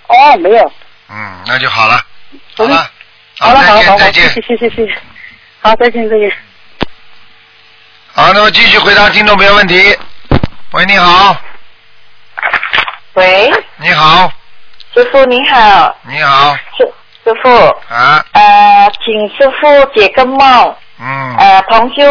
[0.06, 0.72] 哦，没有。
[1.10, 2.00] 嗯，那就好了，
[2.58, 2.90] 好嗯了，
[3.38, 4.58] 好了，好了，好再见，谢见。
[4.58, 4.92] 谢，谢谢。
[5.60, 6.32] 好，再见，再见。
[8.12, 9.96] 好，那么继续回答听众朋友问题。
[10.72, 11.36] 喂，你好，
[13.14, 14.28] 喂，你好，
[14.92, 16.92] 师傅你好，你好，师
[17.22, 17.48] 师傅，
[17.94, 22.02] 啊，呃，请师傅解个梦，嗯，呃，同修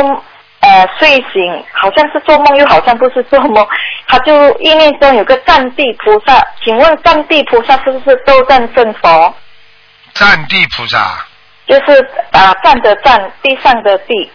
[0.61, 3.67] 呃睡醒，好像是做梦，又好像不是做梦，
[4.07, 9.35] 他就意念中有个占地菩萨，请问占地菩萨是不是斗战胜佛？
[10.17, 11.25] 占地菩萨
[11.67, 14.31] 就是啊、站的站，地上的地，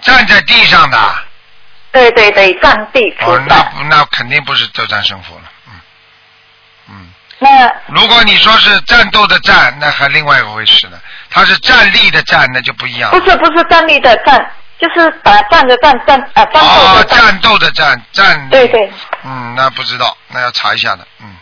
[0.00, 1.14] 站在地上的，
[1.92, 3.56] 对对对，占地菩哦，那
[3.88, 5.72] 那肯定不是斗战胜佛了，嗯，
[6.90, 7.08] 嗯。
[7.38, 10.98] 那如果你说是战斗的战，那还另外一回事呢。
[11.30, 13.10] 他是站立的站，那就不一样。
[13.10, 17.18] 不是不是站立的站，就是把站的站站啊战斗哦的，战。
[17.18, 18.48] 战斗的战，战。
[18.50, 18.92] 对对，
[19.24, 21.34] 嗯，那不知道，那要查一下的，嗯，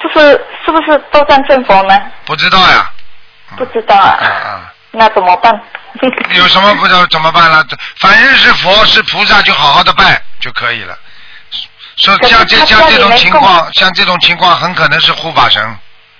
[0.00, 0.30] 就是
[0.64, 1.98] 是不是斗战胜佛呢？
[2.26, 2.90] 不知道呀。
[3.56, 4.18] 不知道啊。
[4.20, 5.52] 啊啊， 那怎么办？
[6.34, 7.64] 有什么不知道怎么办了？
[7.98, 10.96] 反正是佛是菩萨，就好好的拜就可以了。
[11.96, 15.60] 说像这像这种情况，像这种情况很可能是护法神。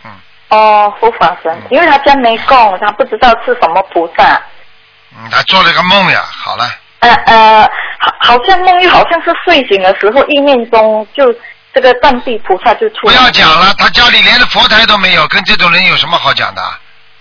[0.05, 0.11] 嗯
[0.49, 4.41] 哦，护法神，因为他家没供，他不知道是什么菩萨。
[5.17, 6.65] 嗯，他做了个梦呀，好了，
[7.01, 7.63] 呃呃，
[7.99, 11.25] 好，好像梦又好像是睡醒的时候，意念中就
[11.75, 13.13] 这个当地菩萨就出不。
[13.13, 16.63] 要讲了，他家里连个佛台都没有，跟这种人有什么好讲的？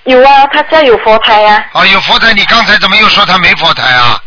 [0.04, 1.66] 有啊，他家有佛台啊。
[1.74, 4.22] 哦，有佛台，你刚才怎么又说他没佛台啊？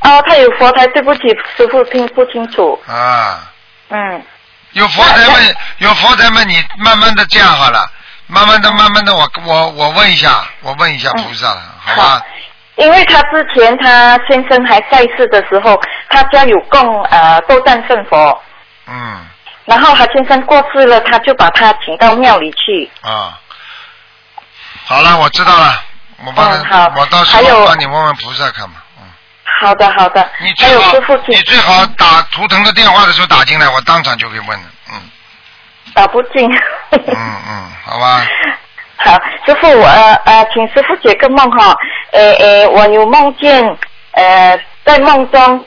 [0.00, 1.22] 哦，他有佛台，对不起，
[1.56, 2.80] 师傅听不清楚。
[2.86, 3.40] 啊，
[3.88, 4.22] 嗯，
[4.72, 5.34] 有佛台嘛，
[5.78, 7.84] 有佛台嘛，你慢慢的这样好了，
[8.26, 12.22] 慢慢的、慢慢的，我我我问一下，我问一下菩萨了，好吧？
[12.76, 18.42] 因为他之前他先生还在世的时候，他家有供呃斗战胜佛，
[18.86, 19.24] 嗯，
[19.64, 22.90] 然后他先生过世了，他就把他请到庙里去。
[23.00, 23.38] 啊，
[24.84, 25.82] 好了，我知道了，
[26.24, 28.76] 我帮他，嗯好我到时还有候帮你问问菩萨看嘛。
[29.00, 29.04] 嗯，
[29.60, 30.28] 好的，好的。
[30.40, 34.64] 你最好还有师傅，请你最好打图腾的电话的时候打进来，我当场就可以问了。
[34.92, 35.00] 嗯
[35.94, 36.50] 打不进。
[36.90, 38.26] 嗯嗯，好吧。
[38.96, 39.12] 好，
[39.46, 41.74] 师傅，我呃呃，请师傅解个梦哈。
[42.10, 43.62] 呃呃，我有梦见
[44.12, 45.64] 呃，在梦中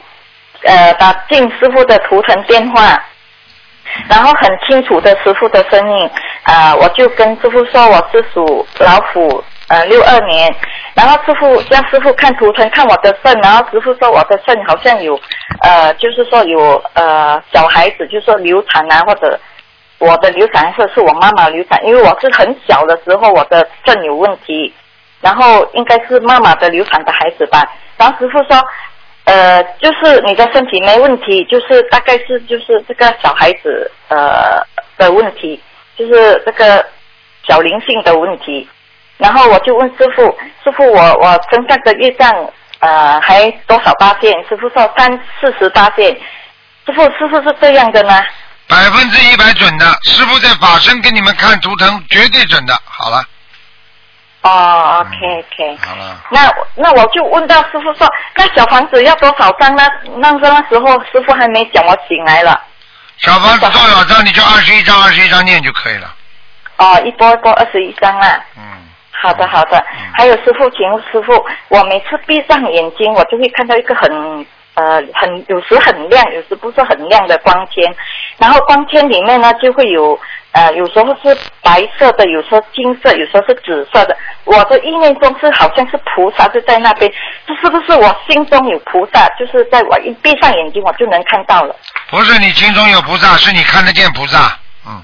[0.63, 3.01] 呃打进师傅的图腾电话，
[4.09, 6.09] 然后很清楚的师傅的声音，
[6.43, 10.53] 啊、我就跟师傅说我是属老虎，呃六二年，
[10.93, 15.19] 然后师傅让师傅看图腾看我的肾，然后师傅说我的肾好像有
[15.61, 19.39] 呃，就是说有呃小孩子，就是说流产啊或者。
[19.99, 24.71] 我的流产或是我妈妈流产，因为我是很小的时候我的肾有问题，
[25.21, 27.63] 然后应该是妈妈的流产的孩子吧。
[27.97, 28.63] 然后师傅说，
[29.27, 34.65] 呃，就是你的身体没问题，就是大概是就是这个小孩子呃
[34.97, 35.61] 的问题，
[35.97, 36.85] 就是这个
[37.45, 38.67] 小灵性的问题。
[39.17, 40.23] 然后我就问师傅，
[40.63, 42.31] 师傅我我身上的业障
[42.79, 44.31] 呃还多少八线？
[44.47, 45.11] 师傅说三
[45.41, 46.15] 四十八线。
[46.85, 48.23] 师傅师傅是这样的呢？
[48.69, 52.73] 百分之一百准的，师傅在法身给你们看图腾，绝对准的。
[52.85, 53.25] 好了，
[54.43, 55.77] 哦，OK OK。
[55.77, 59.83] 好了，那那我就问到师傅说，那小房子要多少张呢？
[60.17, 62.61] 那个那时候师傅还没讲，我醒来了。
[63.17, 66.13] 小房子多少张你就二十一张，二十一张念就可以了。
[66.77, 68.39] 哦，一波一波二十一张啊。
[68.55, 68.61] 嗯，
[69.11, 69.83] 好的好的。
[70.13, 71.33] 还有师傅，请问师傅，
[71.69, 77.83] 我每次闭上眼睛，我就会看到一个很呃很有时很亮，有时不是很亮的光圈，
[78.37, 80.17] 然后光圈里面呢就会有
[80.57, 84.17] 呃，有时候是白色的，有时候金色，有时候是紫色的。
[84.43, 87.11] 我的意念中是好像是菩萨就在那边，
[87.45, 89.27] 这是不是我心中有菩萨？
[89.37, 91.75] 就是在我一闭上眼睛，我就能看到了。
[92.09, 94.57] 不是你心中有菩萨，是你看得见菩萨。
[94.87, 95.03] 嗯。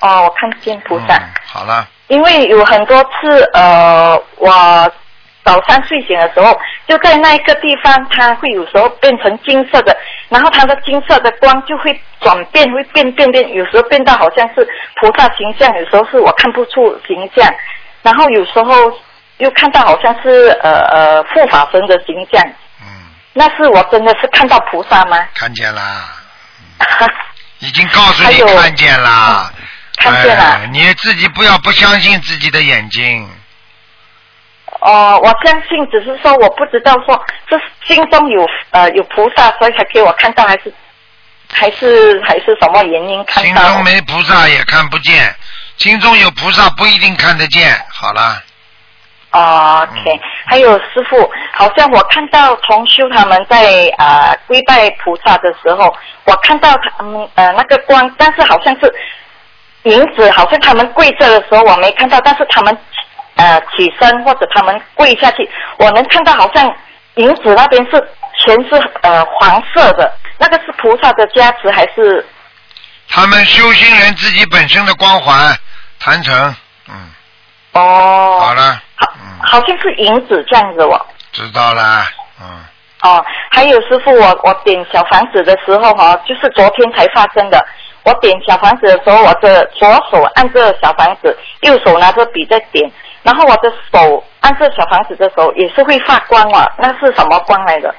[0.00, 1.16] 哦，我看见菩萨。
[1.16, 1.86] 嗯，好了。
[2.06, 4.90] 因为有很多次，呃，我
[5.48, 6.54] 早上睡醒的时候，
[6.86, 9.96] 就在那一个地方，它会有时候变成金色的，
[10.28, 17.50] 然后它的金色的光就会转变，会变变变，有时候变到好像是菩萨形象，有时候是我看不出形象，
[18.02, 18.92] 然后有时候
[19.38, 22.46] 又看到好像是呃呃护法神的形象。
[22.82, 23.08] 嗯。
[23.32, 25.16] 那是我真的是看到菩萨吗？
[25.34, 26.12] 看见啦。
[27.60, 29.50] 已经告诉你看见啦。
[29.96, 30.44] 看见了。
[30.44, 33.26] 哎你自己不要不相信自己的眼睛。
[34.80, 40.72] 哦，我相信，只是说我不知道说是心中有呃有菩萨，所以才给我看到，还是
[41.50, 43.62] 还是还是什么原因看到？
[43.62, 45.34] 心中没菩萨也看不见，
[45.78, 47.68] 心中有菩萨不一定看得见。
[47.90, 48.40] 好了，
[49.32, 55.92] 哦，OK，还有师傅，好像我看到同修他们在啊、呃跪拜菩萨的时候，
[56.24, 58.94] 我看到他们呃那个光，但是好像是
[59.82, 62.78] 影子，好像他们跪着的时候我没看到，但是他们
[63.38, 66.70] 呃起身或者他们跪下去，我能看到好像
[67.14, 67.92] 银子那边是
[68.44, 72.24] 全是呃黄色的，那个是菩萨的加持还是？
[73.08, 75.56] 他们修心人自己本身的光环
[75.98, 76.54] 坛成，
[76.88, 76.94] 嗯，
[77.72, 81.06] 哦，好了，好，嗯，好像是银子这样子哦。
[81.32, 82.04] 知道了，
[82.40, 82.64] 嗯，
[83.02, 87.64] 哦，还有师傅，我我点小房子的时候哈、就是昨天才发生的。
[88.04, 92.90] 我点小房子的时候，我的左手按着小房子，右手拿着笔在点，
[93.22, 97.94] 然后我的手按着小房子的时候也是会发光啊，那是什么光来的？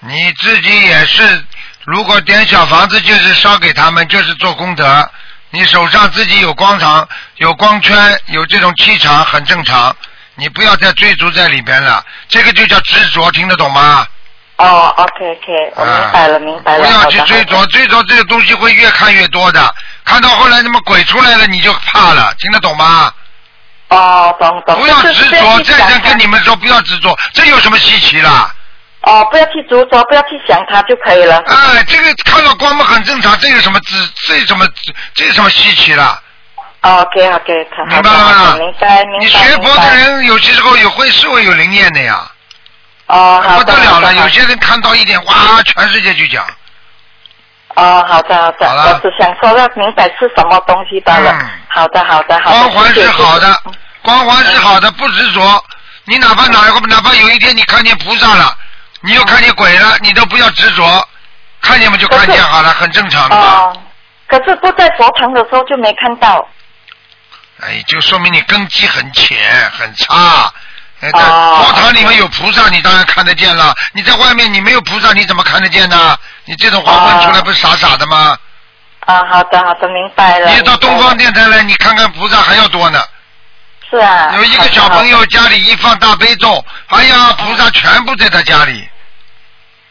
[0.00, 1.44] 你自己也是，
[1.84, 5.10] 如果点小房子就是烧给他们，就是做功德。
[5.50, 7.96] 你手上自己有光场、有光圈、
[8.26, 9.94] 有这种气场，很正常。
[10.36, 14.06] 你不要再追逐在里边了，这个就叫执着，听得懂吗？
[14.56, 16.84] 哦，OK OK，我明白了，明白了。
[16.84, 19.74] 不要去追逐，追逐这个东西会越看越多的。
[20.04, 23.12] 看到后来那么鬼出来了，你就怕了，听得懂吗？
[23.90, 24.80] 哦，懂懂。
[24.80, 28.50] 不要执着，再三跟你们说，不要执着，这有什么稀奇啦？
[29.02, 31.42] 哦，不要去执着，不要去想它就可以了。
[31.46, 34.66] 哎，这个看到光嘛很正常，这有什么这，这有什么
[35.14, 36.20] 这有什么稀奇啦
[36.82, 38.56] ？OK OK，好明白了吗？
[38.58, 39.18] 明白明白。
[39.20, 42.30] 你学佛的人有些时候也会是会有灵验的呀，
[43.06, 44.14] 哦，不得了了。
[44.14, 45.34] 有些人看到一点，哇，
[45.64, 46.44] 全世界去讲。
[47.76, 51.30] 哦，好的好的，我只想说要明白是什么东西罢了。
[51.32, 52.58] 嗯好的好的好的。
[52.58, 55.64] 光环是好的谢谢，光环是好的，不执着。
[56.04, 58.52] 你哪怕哪个哪怕有一天你看见菩萨了，
[59.02, 61.08] 你又看见鬼了，你都不要执着，
[61.62, 63.42] 看见嘛就看见好了，很正常的嘛。
[63.42, 63.76] 哦，
[64.26, 66.44] 可是不在佛堂的时候就没看到。
[67.60, 69.38] 哎，就说明你根基很浅
[69.70, 70.52] 很差。
[71.00, 73.74] 哎，在哦佛堂里面有菩萨，你当然看得见了。
[73.94, 76.16] 你在外面你没有菩萨，你怎么看得见呢？
[76.44, 78.36] 你这种话问出来不是傻傻的吗？
[79.06, 80.50] 啊，好的好的，明白了。
[80.50, 83.00] 你到东方电台来，你看看菩萨还要多呢。
[83.88, 84.30] 是啊。
[84.36, 88.86] 有一个小朋友家里一放大悲咒，哎呀，菩萨全部在他家里。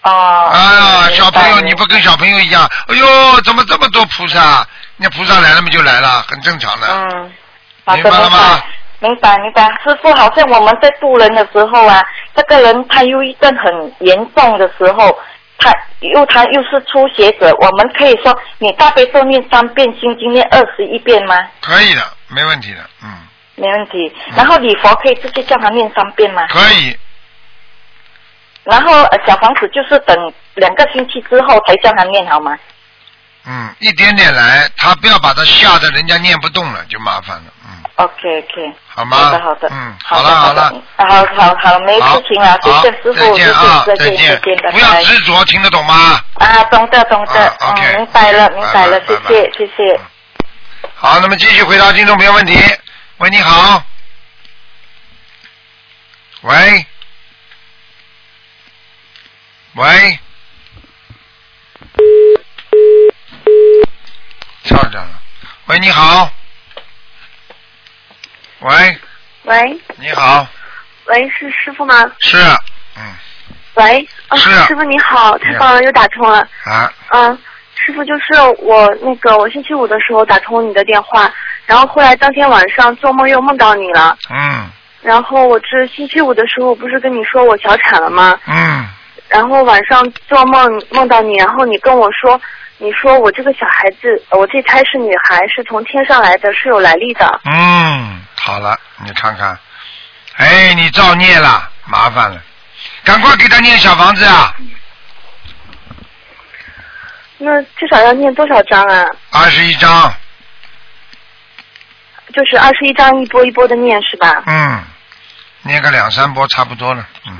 [0.01, 0.16] 好的。
[0.16, 0.51] 哦。
[0.53, 2.70] 哎呀，小朋友你不跟小朋友一样？
[2.88, 4.66] 哎呦，怎么这么多菩萨？
[4.97, 6.88] 那菩萨来了嘛就来了，很正常的。
[6.88, 7.34] 嗯，
[7.95, 8.62] 明白了吗？
[9.00, 15.18] 明白明白，师傅，好像我们在渡人的时候啊，这个人他忧郁症很严重的时候，
[15.58, 15.72] 他
[16.02, 21.36] 又他又是初学者，我们可以说你大悲咒念三遍，心经念二十一遍吗？
[21.62, 23.10] 可以的，没问题的，嗯，
[23.56, 24.14] 没问题。
[24.36, 26.45] 然后礼佛可以直接叫他念三遍吗？
[26.47, 26.97] 可以。
[28.66, 32.58] 然后呃小房子就是等两个星期之后才叫他念好吗？
[33.52, 37.45] 嗯，一点点来，他不要把他吓得人家念不动了，就麻烦了。
[37.66, 39.18] 嗯，OK OK，好吗？
[39.18, 45.02] 好的好的，嗯，好了好了，好好好，没事情了，谢谢师傅，再见啊，谢谢再再见再见，不要。
[45.02, 46.22] 执着，听得懂吗？
[46.36, 50.00] 啊，懂得懂得，嗯，明白了明白了，谢谢谢谢。
[50.93, 52.56] 好，那么继续回答听众朋友问题。
[53.18, 53.84] 喂，你好。
[56.41, 56.86] 喂。
[59.74, 60.20] 喂。
[65.68, 66.30] 喂，你好。
[68.62, 68.98] 喂，
[69.44, 69.80] 喂。
[69.98, 70.48] 你好，
[71.06, 71.94] 喂，是师傅吗？
[72.20, 72.38] 是，
[72.98, 73.04] 嗯，
[73.76, 74.50] 喂，啊，是。
[74.52, 76.40] 啊师傅你好，太棒了，又打通了。
[76.66, 77.38] 啊，嗯，
[77.76, 81.32] 师傅就是我那个我星期五的时候打通你的电话，
[81.66, 84.70] 然后后来当天晚上做梦又梦到你了，嗯。
[85.02, 88.40] 然后我这星期五的时候不是跟你说我小产了吗？
[88.48, 88.88] 嗯。
[89.28, 92.42] 然后晚上做梦梦到你，然后你跟我说
[92.82, 97.42] 你说我这个小孩子，呃我这胎是女孩，是从天上来的，是有来历的。
[97.44, 99.60] 嗯，好了，你看看，
[100.38, 102.42] 哎，你造孽了，麻烦了，
[103.04, 104.56] 赶快给他念小房子啊，
[107.38, 109.06] 那至少要念多少章啊？
[109.32, 110.14] 二十一章，
[112.34, 114.42] 就是二十一章一波一波的念是吧？
[114.46, 114.82] 嗯，
[115.64, 117.38] 念个两三波差不多了，嗯，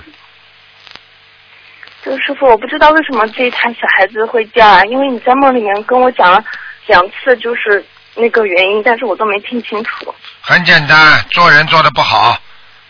[2.04, 6.44] 就师傅，我不知道为什么这一胎小孩子会叫啊，因为你在梦里面跟我讲了
[6.86, 7.86] 两次，就是
[8.16, 10.16] 那个原因，但是我都没听清楚。
[10.40, 12.38] 很简单，做人做的不好，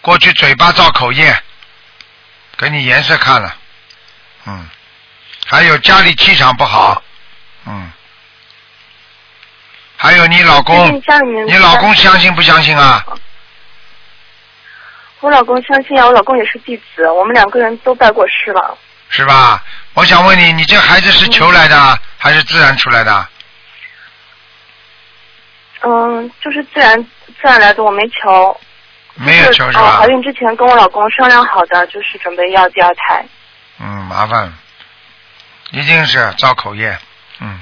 [0.02, 1.36] 过去嘴巴造口业，
[2.58, 3.56] 给你颜色看了，
[4.46, 4.70] 嗯，
[5.48, 7.02] 还有家里气场不好，
[7.66, 7.92] 嗯，
[9.98, 11.02] 还有你老公
[11.48, 13.04] 你老公相信不相信啊？
[15.20, 18.78] 我老公相信啊，我老公也是弟子，我们两个人都拜过师了。
[19.10, 19.64] 是吧？
[19.94, 23.28] 我想问你，你这孩子是求来的还是自然出来的？
[25.82, 28.60] 嗯，就是自然自然来的，我没求。
[29.16, 30.08] 没有求是呃吧怀？
[30.08, 33.26] 孕之前跟我老公商量好的，就是准备要第二胎。
[33.80, 34.54] 嗯，麻烦，
[35.72, 36.98] 一定是造口业，
[37.40, 37.62] 嗯。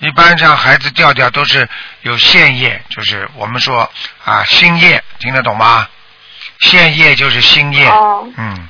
[0.00, 1.68] 一般像孩子掉掉都是
[2.02, 3.90] 有现业，就是我们说
[4.24, 5.88] 啊新业，听得懂吗？
[6.60, 8.68] 现业就是新业，哦嗯，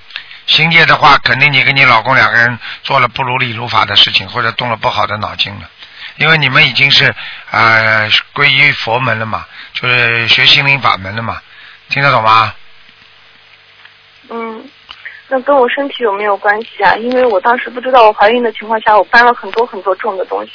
[0.49, 5.70] 新业的话，肯定你跟你老公两个人做了不如理如法的事情，或者动了不好的脑筋了，
[6.16, 7.14] 因为你们已经是
[7.51, 11.40] 呃皈依佛门了嘛，就是学心灵法门了嘛，
[11.90, 12.55] 听得懂吗？
[14.30, 14.68] 嗯，
[15.28, 16.94] 那跟我身体有没有关系啊？
[16.96, 20.53] 因为我当时不知道我怀孕的情况下，我搬了很多很多重的东西。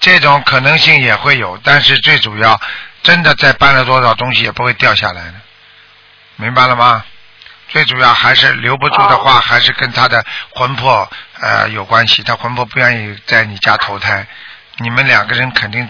[0.00, 2.58] 这种可能性也会有，但是最主要，
[3.02, 5.34] 真的再搬了多少东西也不会掉下来的，
[6.36, 7.04] 明白了吗？
[7.70, 11.08] 最主要还是留不住的话，还是跟他的魂魄
[11.40, 12.22] 呃有关系。
[12.22, 14.26] 他魂魄不愿意在你家投胎，
[14.78, 15.88] 你们两个人肯定，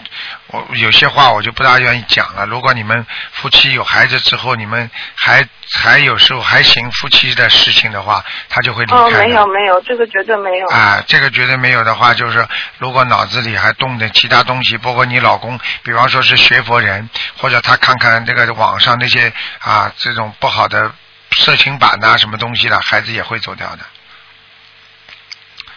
[0.49, 2.45] 我有些话我就不大愿意讲了。
[2.47, 10.66] 如果你们夫妻有孩子之后，你们还还有时候还行夫妻的事情的话，他就会离开哦，没有没有，这个绝对没有。
[10.68, 12.47] 啊，这个绝对没有的话，就是
[12.78, 17.09] 如果脑子里还动的其他东西，包括你老公，比方说是学佛人，
[17.39, 20.93] 或者他看看这个网上那些啊这种不好的
[21.33, 23.85] 色情版呐、什么东西的，孩子也会走掉的。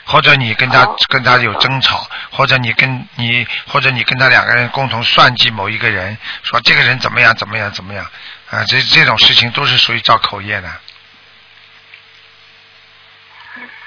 [0.05, 8.05] 或者你跟他、哦跟他有争吵，或者你跟你或者你跟他两个人共同算计某一个人，说这个人怎么样怎么样怎么样
[8.49, 10.69] 啊，这这种事情都是属于造口业的。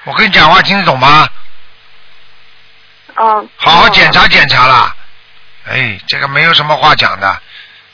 [0.05, 1.29] 我跟你讲话听得懂吗？
[3.15, 3.49] 嗯。
[3.57, 4.95] 好好检查检查啦。
[5.65, 7.41] 哎，这个没有什么话讲的，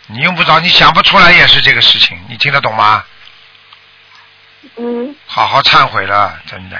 [0.07, 3.03] 你用不着，你想不出来也是这个事情，你听得懂吗？
[4.77, 5.15] 嗯。
[5.25, 6.77] 好好忏悔了，真的，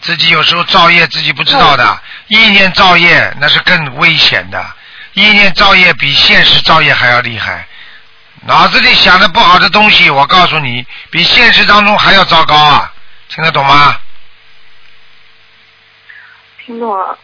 [0.00, 4.64] 自己有时候造业自己不知道的，意念造业那是更危险的，
[5.14, 7.66] 意念造业比现实造业还要厉害。
[8.46, 12.92] 脑子里想的不好的东西，我告诉你，比现实当中还要糟糕啊！
[13.28, 13.96] 听得懂吗？
[16.64, 17.18] 听懂了。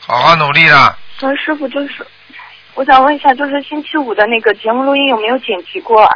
[0.00, 0.98] 好好努力了。
[1.20, 2.04] 那师傅就是，
[2.74, 6.10] 我想问一下，就是星期五的那个节目录音有没有剪辑过啊？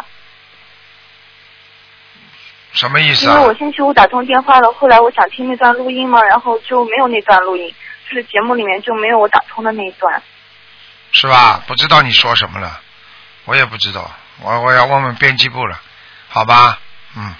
[2.77, 3.47] 什么意思啊因为？
[3.49, 7.75] 我星期五打通电话了，后来我想听那段录音嘛，然后就没有那段录音，
[8.09, 10.23] 就是节目里面就没有我打通的那一段。
[11.13, 11.63] 是吧？
[11.67, 12.79] 不知道你说什么了，
[13.47, 14.09] 我也不知道，
[14.43, 15.81] 我我要问问编辑部了，
[16.29, 16.79] 好吧？
[17.17, 17.35] 嗯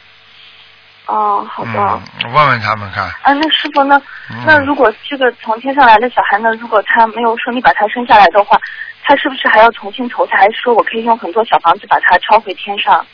[1.07, 1.71] 哦，好的。
[1.73, 3.05] 嗯，问问他们看。
[3.05, 3.97] 啊，那师傅，那
[4.31, 8.59] 嗯那如果这个从天上来的小孩呢，如果他没有顺利把他生下来的话，
[9.05, 10.39] 他是不是还要重新投胎？
[10.39, 13.07] 还是说我可以用很多小房子把他抄回天上？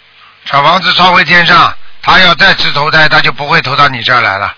[0.46, 1.70] 小房子抄回天上，
[2.02, 4.54] 他要再次投胎，他就不会投到你这儿来了，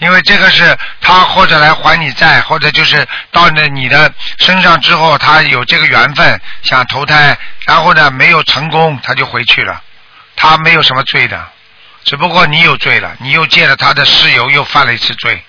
[0.00, 7.36] 因为这个是他或者来还你债，或者就是到了你的身上之后，他有这个缘分想投胎，
[7.66, 9.80] 然后呢没有成功，他就回去了，
[10.36, 11.46] 他没有什么罪的，
[12.04, 15.42] 只不过你有罪了，你又借了他的尸油，又犯了一次罪，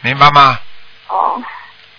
[0.00, 0.58] 明白吗？
[1.08, 1.40] 哦。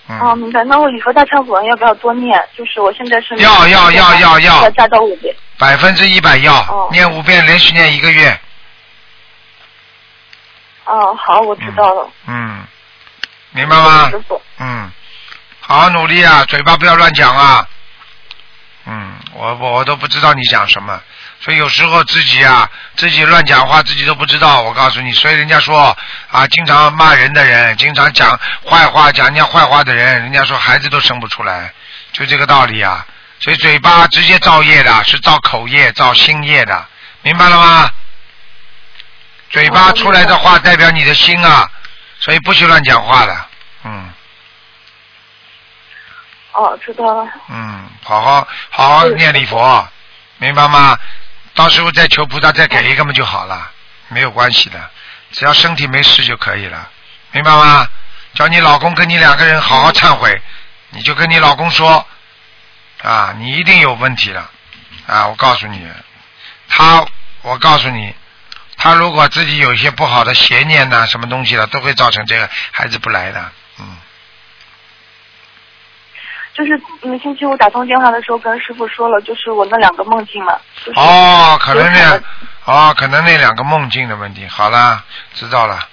[0.10, 0.62] 嗯哦，明白。
[0.66, 2.38] 那我礼佛大忏悔文要不要多念？
[2.58, 5.34] 就是我现在是要要要要要要加到五遍。
[5.62, 8.40] 百分之一百要、哦念五遍，连续念一个月。
[10.86, 12.10] 哦，好，我知道了。
[12.26, 12.66] 嗯，
[13.52, 14.20] 明白吗师？
[14.28, 14.42] 傅。
[14.58, 14.92] 嗯，
[15.60, 17.68] 好好努力啊，嘴巴不要乱讲啊。
[18.86, 21.00] 嗯，我我我都不知道你讲什么，
[21.40, 24.64] 所以有时候自己啊，自己乱讲话，自己都不知道。
[24.64, 25.96] 我告诉你，所以人家说
[26.32, 28.36] 啊，经常骂人的人，经常讲
[28.68, 31.72] 坏话、讲人家坏话的人，人家说孩子都生不出来，
[32.14, 33.06] 就这个道理啊。
[33.42, 36.86] 所以嘴巴直接造业的，是造口业、造心业的，
[37.24, 37.92] 明白了吗？
[39.50, 41.70] 嘴巴出来的话代表你的心啊，
[42.20, 43.46] 所以不许乱讲话的，
[43.84, 44.14] 嗯
[46.54, 47.28] 哦，知道了。
[47.50, 49.86] 嗯，好好好好念礼佛，
[50.38, 50.98] 明白吗？
[51.54, 53.72] 到时候再求菩萨再给一个嘛就好了，
[54.08, 54.90] 没有关系的，
[55.32, 56.88] 只要身体没事就可以了，
[57.32, 57.88] 明白吗？
[58.36, 60.42] 叫你老公跟你两个人好好忏悔，
[60.92, 62.08] 你就跟你老公说，
[63.04, 64.50] 啊，你一定有问题了，
[65.08, 65.88] 啊，我告诉你，
[66.70, 67.06] 他，
[67.42, 68.14] 我告诉你，
[68.78, 73.98] 他如果自己有一些不好的邪念呐、什么东西了，都会造成这个孩子不来的，嗯，
[76.54, 80.54] 就是嗯，星期五打通电话的时候跟师傅说了，就是我那两个梦境嘛。
[80.86, 82.22] 就是、哦，可能那
[82.66, 84.46] 哦，可能那两个梦境的问题。
[84.48, 85.88] 好了，知道了。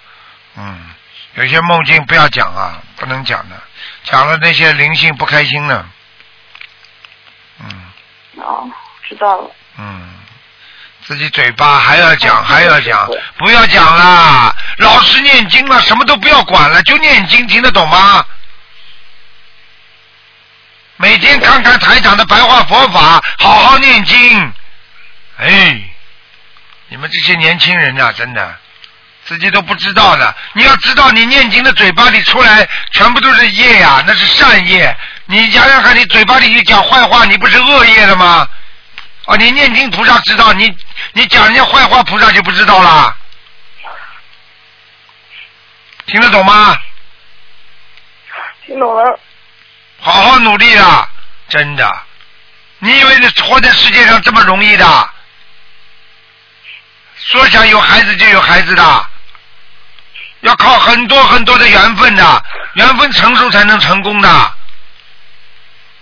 [0.57, 0.91] 嗯，
[1.35, 3.57] 有些梦境不要讲啊，不能讲的，
[4.05, 5.87] 讲了那些灵性不开心的。
[8.39, 8.71] 嗯哦，
[9.09, 9.51] 知道了。
[9.79, 10.15] 嗯，
[11.05, 18.25] 自己嘴巴还要讲，哦还要讲，不要讲啦，老实念经了，什么都不要管了，就念经，听得懂吗？
[20.97, 24.53] 每天看看台长的白话佛法，好好念经。
[25.39, 25.81] 哎，
[26.89, 28.57] 你们这些年轻人呐、真的
[29.25, 30.35] 自己都不知道的。
[30.55, 34.97] 你要知道，你念经的嘴巴里出来全部都是业呀、那是善业。
[35.31, 38.49] 你想想看，你嘴巴里去讲坏话，你不是恶业了吗？
[39.27, 40.75] 哦，你念经菩萨知道，你
[41.13, 43.15] 你讲人家坏话，菩萨就不知道啦。
[46.07, 46.81] 听得懂吗？
[48.65, 49.21] 听懂了。
[50.01, 51.07] 好好努力啊，
[51.51, 52.03] 真的。
[52.79, 55.11] 你以为你活在世界上这么容易的？
[57.17, 59.07] 说想有孩子就有孩子的，
[60.41, 64.55] 要靠很多很多的缘分的，缘分成熟才能成功的。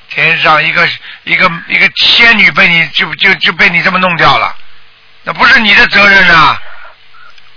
[0.08, 0.88] 天上一个
[1.24, 4.54] 一个一个仙女被你就就就被你这么弄掉了，
[5.24, 6.58] 那不是你的责任啊。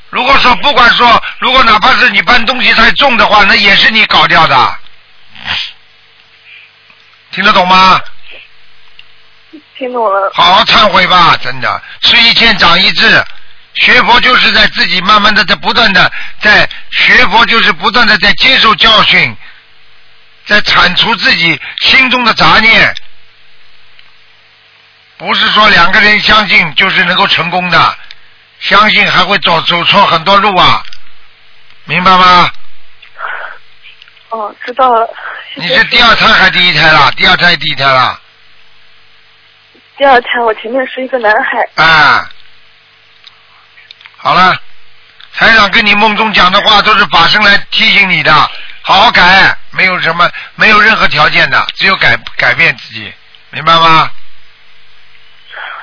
[0.10, 4.80] 如果说不管说，如果哪怕是你搬东西太重的话，那也是你搞掉的。
[7.32, 8.02] 听得懂吗？
[9.78, 10.32] 听懂了。
[10.34, 13.24] 好好忏悔吧，真的，吃一堑长一智。
[13.76, 19.38] 学佛就是在自己慢慢的在不断的在学佛，就是不断的在接受教训，
[20.50, 22.96] 在铲除自己心中的杂念。
[25.18, 27.98] 不是说两个人相信就是能够成功的，
[28.60, 30.82] 相信还会走走错很多路啊，
[31.84, 32.52] 明白吗？
[34.30, 35.08] 哦，知道了。
[35.54, 37.12] 谢谢你是第二胎还是第一胎啦？
[37.16, 38.20] 第二胎第一胎啦？
[39.98, 41.84] 第二胎，我前面是一个男孩。
[41.84, 42.30] 啊，
[44.16, 44.58] 好了，
[45.34, 48.52] 台长跟你梦中讲的话都是法身来提醒你的，
[48.90, 53.14] 好好改，没有什么，没有任何条件的，只有改改变自己，
[53.52, 54.10] 明白吗？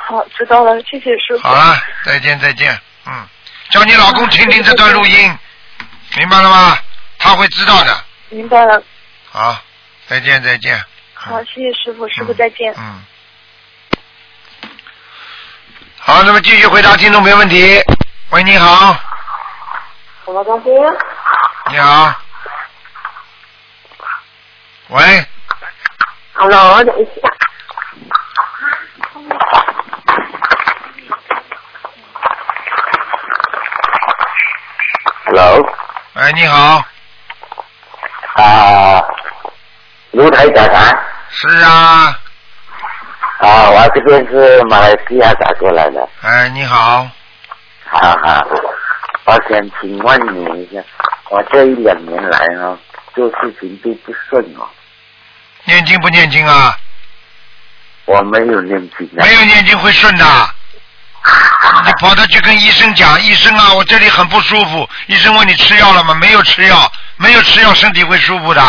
[0.08, 1.46] 好，知道了，谢谢师傅。
[1.46, 2.76] 好了，再见再见，
[3.06, 3.24] 嗯，
[3.70, 5.38] 叫你老公听听这段录音，
[6.16, 6.76] 明白了吗？
[7.16, 7.96] 他会知道的。
[8.28, 8.82] 明白了。
[9.30, 9.56] 好，
[10.08, 10.84] 再见再见。
[11.14, 12.74] 好，谢谢师傅，师傅再见。
[12.76, 13.04] 嗯。
[16.00, 17.80] 好，那么继续回答听众朋友问题。
[18.30, 18.98] 喂，你好，
[20.24, 20.70] 我老公司
[21.70, 22.12] 你好。
[24.88, 25.02] 喂
[26.34, 27.10] ，，Hello，等一下。
[35.24, 35.72] Hello，
[36.14, 36.84] 喂，你好，
[38.36, 39.02] 啊，
[40.12, 40.92] 卢台长啊，
[41.30, 42.16] 是啊，
[43.40, 47.08] 啊，我这边是马来西亚打过来的，哎，你好，
[47.90, 48.46] 哈哈，
[49.24, 50.80] 我想请问你一下，
[51.28, 52.78] 我这一两年来呢，
[53.16, 54.68] 做事情都不顺哦，
[55.64, 56.78] 念经不念经啊？
[58.04, 60.24] 我没有念经啊没，有念经会顺的。
[61.84, 64.88] 你跑到去跟医生讲，医生啊，我这里很不舒服。
[65.06, 66.14] 医生问你吃药了吗？
[66.14, 68.62] 没有吃药，没有吃药，身体会舒服的。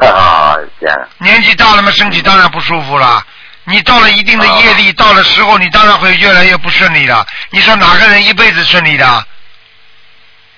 [0.00, 3.22] 啊，这样，年纪大了嘛，身体当然不舒服了。
[3.64, 7.26] 你到了一定的业力，到了时候，你当然会越来越不顺利的。
[7.50, 9.26] 你说哪个人一辈子顺利的？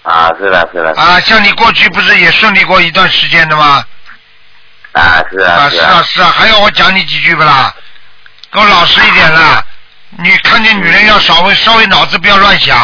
[0.02, 3.84] 啊，是的，是的，啊，像你过去不是也顺利过一段时间的吗？
[4.92, 7.74] 啊，是啊，啊，是啊，是啊，还要我讲你几句不啦？
[8.52, 9.64] 给我老实一点啦！
[10.18, 12.76] 你看见女人要稍微稍微脑子不要乱想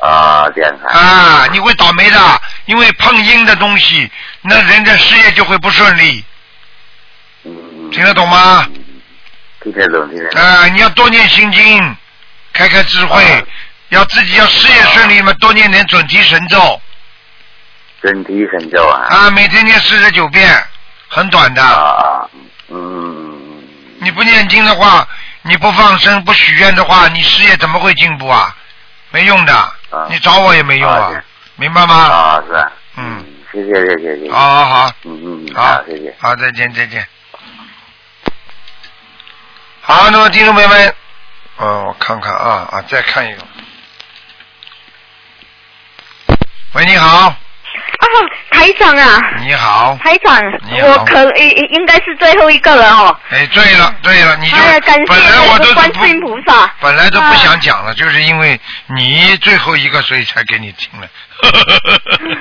[0.00, 4.10] 啊，这样啊，啊，你会倒霉的，因为碰阴的东西，
[4.42, 6.22] 那人的事业就会不顺利，
[7.44, 8.68] 嗯，听得懂吗？
[9.62, 11.96] 听得懂，听得懂，啊，你要多念心经，
[12.52, 13.42] 开开智慧，啊
[13.90, 16.80] 要自己要事业顺利嘛，多念点准提神咒
[18.00, 20.64] 准提神咒啊，啊，每天念四十九遍，
[21.08, 21.62] 很短的。
[21.62, 22.28] 啊，
[22.68, 23.62] 嗯，
[23.98, 25.08] 你不念经的话，
[25.42, 28.54] 你不放生不许愿的话，你事业怎么会进步啊？
[29.10, 29.72] 没用的，
[30.10, 31.24] 你找我也没用啊啊，
[31.56, 31.94] 明白吗？
[31.94, 34.30] 啊，是啊，嗯，谢谢谢谢谢谢谢。
[34.32, 36.14] 好好好，嗯嗯嗯，好好，谢谢。
[36.20, 37.04] 好，再见再见。
[39.80, 40.94] 好，那么听众朋友们，
[41.58, 43.42] 嗯，我看看啊啊，再看一个。
[46.74, 47.34] 喂，你好，啊，
[48.50, 50.36] 台长啊，你好，台长
[50.82, 53.16] 我可应应该是最后一个了哦。
[53.30, 56.70] 哎，对了对了，你就哎，感谢本来我都不观世音菩萨。
[56.80, 61.08] 本来都不想讲了，就是因为你最后一个，所以才给你听了。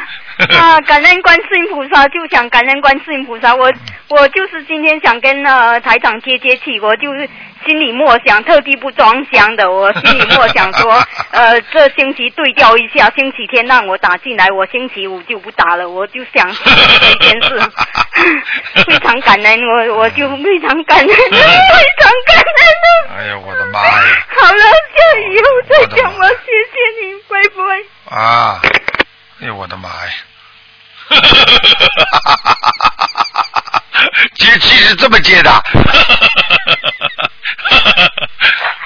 [0.55, 3.53] 啊，感恩观世音菩萨，就想感恩观世音菩萨。
[3.55, 3.71] 我
[4.09, 7.27] 我就是今天想跟呃台长接接气，我就是
[7.65, 17.59] 心里默想，特地不装箱的，我心里默想说， 呃，这星期对调一下，星期天让我打进来，我星期五就不打了，我就想这一件事，
[18.85, 21.39] 非常感恩，我我就非常感恩，非
[21.99, 23.17] 常感恩。
[23.17, 23.91] 哎呀，我的妈呀！
[24.37, 28.15] 好了，下以后再讲我，谢谢你，拜拜。
[28.15, 28.61] 啊！
[29.41, 30.11] 哎呦，我的妈呀！
[34.35, 35.51] 接气是这么接的。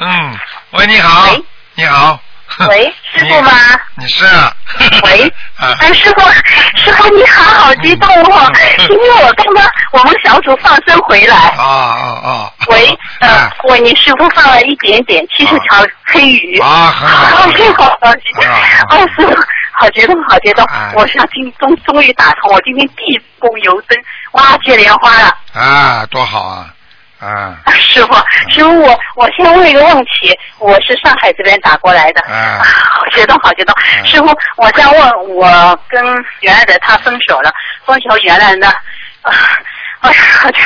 [0.02, 0.40] 嗯，
[0.72, 1.36] 喂，你好，
[1.76, 2.20] 你好。
[2.68, 3.52] 喂， 师傅吗？
[3.98, 4.54] 你是啊？
[5.04, 6.22] 喂， 啊哎，师傅，
[6.76, 8.52] 师傅你好，好激动哦！
[8.90, 9.64] 因为我刚刚
[9.94, 12.52] 我们小组放生回来，啊啊啊！
[12.68, 17.26] 喂，呃，我你师傅放了一点点七十条黑鱼，啊，很好。
[17.38, 18.20] 好开好高兴，
[18.90, 19.34] 哦，师傅，
[19.72, 20.66] 好激动，好激动！
[20.96, 23.98] 我想今终终于打通，我今天地宫游灯，
[24.34, 25.36] 哇，接莲花了。
[25.54, 26.74] 啊，多好啊！
[27.20, 28.14] 啊，师傅，
[28.50, 33.76] 师傅，我我先问一个问题，我是上海这边打过来的，啊，好激动，好激动。
[34.04, 36.04] 师傅，我想问，我跟
[36.40, 37.54] 原来的他分手了，
[37.86, 38.68] 分手原来呢，
[39.22, 39.32] 啊，
[40.02, 40.60] 哎呀，我觉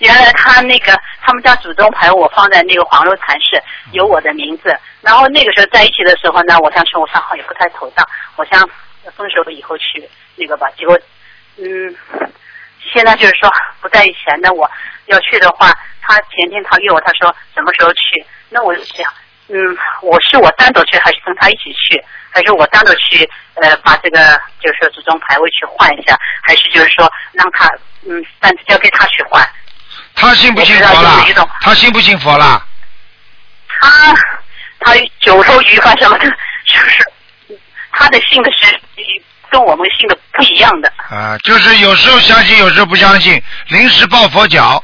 [0.00, 0.92] 原来他那个
[1.22, 3.62] 他们家祖宗牌我放在那个黄肉禅室，
[3.92, 8.06] 有我的名字，然后那个时候在一起的时候呢，我想生活上好也不太妥当，
[8.36, 8.60] 我想
[9.16, 10.98] 分手了以后去那个吧，结果
[11.58, 11.96] 嗯。
[12.92, 13.48] 现在就是说
[13.80, 14.68] 不在以前的我
[15.06, 18.26] 要去的话，他前天他约我，他说什么时候去？
[18.50, 19.10] 那我就想，
[19.48, 19.54] 嗯，
[20.02, 22.02] 我是我单独去，还是跟他一起去？
[22.28, 23.24] 还是我单独去？
[23.54, 24.18] 呃，把这个
[24.60, 27.68] 就是说祖宗牌位去换一下，还是就是说让他
[28.04, 29.48] 嗯单子交给他去换？
[30.14, 31.24] 他信不信佛啦？
[31.60, 32.64] 他信不信佛啦？
[33.80, 34.14] 他
[34.80, 36.28] 他九头鱼发什么的，
[36.66, 37.04] 就是
[37.92, 38.78] 他的信的是
[39.50, 40.92] 跟我们信的不一样的。
[41.10, 44.82] 啊，就是有时候相信，有时候不相信，临时抱佛脚。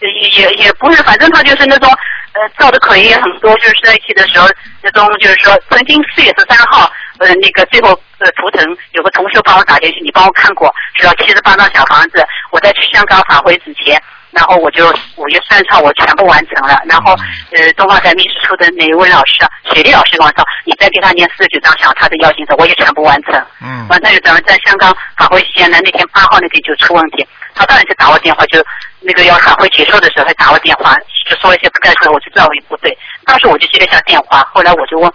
[0.00, 1.88] 也也也不是，反正他就是那种
[2.32, 4.48] 呃造的口业很多，就是在一起的时候
[4.82, 14.00] 那种就是说，曾经四月十三号呃那个最后呃图腾有个同学帮我打进去，你帮我看过，是要七十八张小房子，我在去香港返回之前。
[14.32, 17.12] 然后我就五月三号我全部完成了，然后
[17.54, 23.34] 呃东方台秘书处的哪一位老师啊，雪莉老师跟我说，你再给他念四十九张小他的邀请者，我也全部完成。
[23.60, 23.86] 嗯。
[23.90, 28.64] 完成就咱们在香港返回期间呢，那天八号那天就出问题，他当然是打我电话，就
[29.00, 30.94] 那个要法会结束的时候还打我电话，
[31.28, 32.96] 就说一些不该说的，我就知道我不对。
[33.24, 35.12] 当时我就接了一下电话，后来我就问。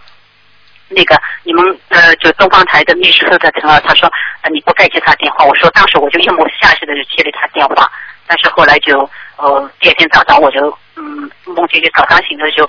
[0.90, 4.10] 那个你们呃，就东方台的秘书处的陈老，他说
[4.50, 5.44] 你不该接他电话。
[5.44, 7.92] 我说当时我就一抹下去的就接了他电话，
[8.26, 8.98] 但是后来就
[9.36, 10.60] 呃第二天早上我就
[10.96, 12.66] 嗯梦见就早上醒了就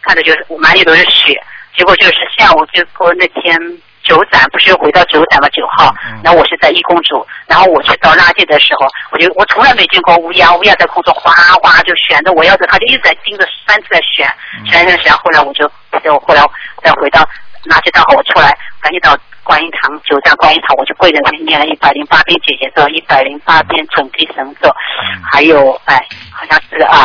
[0.00, 1.38] 看着就是满脸都是血，
[1.76, 3.54] 结果就是下午就过那天
[4.08, 5.94] 九展不是又回到九展嘛九号，
[6.24, 11.30] 然后我是在一公主，然后我去倒垃圾的时候，我就我从来没见过乌鸦，乌鸦在空中哗
[11.62, 14.26] 哗就旋着我要着，它就一直在盯着三次在旋
[14.64, 15.70] 旋旋旋，后来我就
[16.02, 16.42] 就后来
[16.82, 17.28] 再回到。
[17.64, 24.72] 拿起刀后我出来，赶紧到观音堂九站观音堂，我就跪在那里念了一百零八遍姐姐咒，一百零八遍准提神咒，
[25.30, 26.00] 还有哎，
[26.32, 27.04] 好像是啊，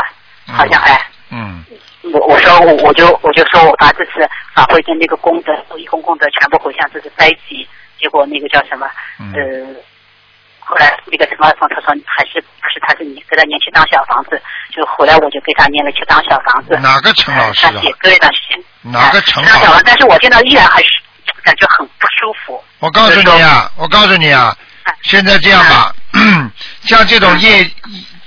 [0.55, 1.01] 好像哎，
[1.31, 1.65] 嗯，
[2.11, 4.11] 我我说我我就我就说我把这次
[4.53, 7.67] 法会的那个功德，一共功德全部回向，这是灾集，
[7.99, 8.87] 结果那个叫什么
[9.35, 9.73] 呃。
[10.65, 14.41] 后来那个陈老峰他说还是不是他是你给他念七张小房子，
[14.73, 16.73] 就后来我就给他念了七张小房子。
[16.81, 17.71] 哪个陈老师啊？
[17.75, 18.63] 他写隔一段时间。
[18.81, 19.83] 哪个陈老师？
[19.85, 20.87] 但是我现在依然还是
[21.43, 22.63] 感觉很不舒服。
[22.79, 24.55] 我告诉你啊，我告诉你啊，
[25.01, 25.93] 现在这样吧，
[26.85, 27.69] 像这种业，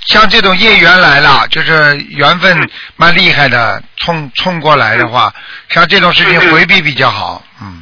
[0.07, 5.33] 像这种业缘来了，就是缘分蛮厉害的，冲冲过来的话，
[5.69, 7.81] 像这种事情回避比较好，嗯。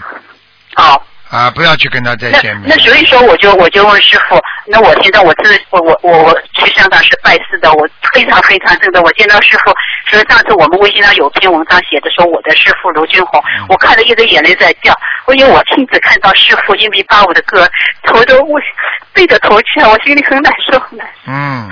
[0.74, 1.06] 好。
[1.30, 2.68] 啊，不要去跟他再见面。
[2.68, 9.74] 那所以说，我就我就问师傅，那我现在我这我我我我去香港是拜师的，我非常非常真的，我见到师傅，
[10.08, 14.94] 所以上次我们微信上有篇文章写的说我的师傅卢军红，我看了一直眼泪在掉，
[15.34, 17.68] 因为我亲自看到师傅一米八五的个，
[18.04, 18.60] 头都我
[19.12, 21.32] 背着头去了，我心里很难受很难受。
[21.32, 21.68] 嗯，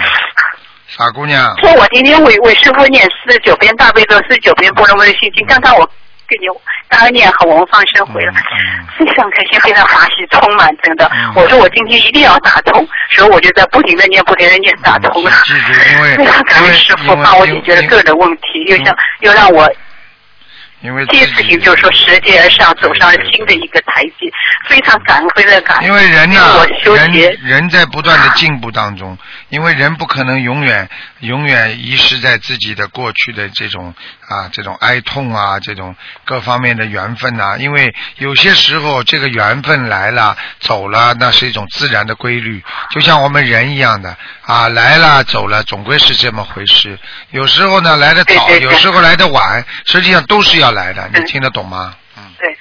[0.96, 1.54] 傻姑娘。
[1.60, 5.88] 说我今天为为师傅念四十九遍大悲咒，四十九遍波罗蜜心经，刚刚我。
[6.28, 6.46] 给你
[6.88, 8.32] 刚刚念好，我们放生回来，
[8.98, 11.10] 非常开心，非常欢喜，充满真的。
[11.34, 15.30] 我说我今天一定要打通，所以我就在不停的念，不停的念，打通了。
[16.16, 19.70] 非常 感谢师傅帮我解决了个人问题，又像又让我
[20.82, 24.30] 因为第一次性就是说拾阶而上，走上了新的一个台阶，
[24.68, 25.86] 非常感恩，非常感恩。
[25.86, 27.10] 因为人呐、我修人
[27.42, 29.16] 人在不断的进步当中，
[29.48, 30.88] 因为人不可能永远
[31.20, 33.94] 永远遗失在自己的过去的这种
[34.28, 42.60] 啊这种哀痛啊这种各方面的缘分呐、因为有些时候这个缘分来了走了，那是一种自然的规律，
[42.90, 46.98] 就像我们人一样的啊来了走了，总归是这么回事。
[47.30, 51.94] 有时候呢来的早，有时候来的晚，实际上都是要来的，你听得懂吗？
[52.16, 52.56] 嗯对，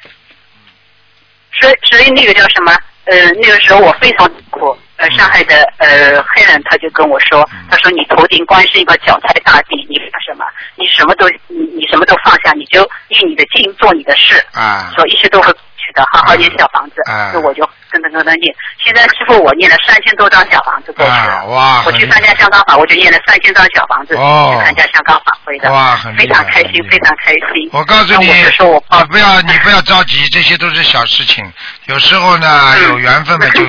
[1.59, 2.71] 所以所以那个叫什么？
[3.05, 4.77] 呃，那个时候我非常苦。
[4.97, 10.45] 呃，上海的呃黑人他就跟我说，他说你头顶光是一个脚踩大地，你怕什么？
[10.75, 17.01] 你什么都你你什么都放下，你就用你的劲做你的事，啊说一切都会过去的，好好念小房子。
[17.11, 18.53] 啊那我就跟着跟着念。
[18.83, 21.17] 现在师傅我念了三千多张小房子过去了。
[21.17, 25.71] 啊哇我去参加香港法，我就念了三千张小房子，哦去参加香港法会的。
[25.71, 27.69] 哇很非常开心，非常开心。
[27.71, 31.51] 我告诉你，那我说我你不要你不要着急，这些都是小事情。
[31.85, 33.61] 有时候呢，嗯有缘分嘛就，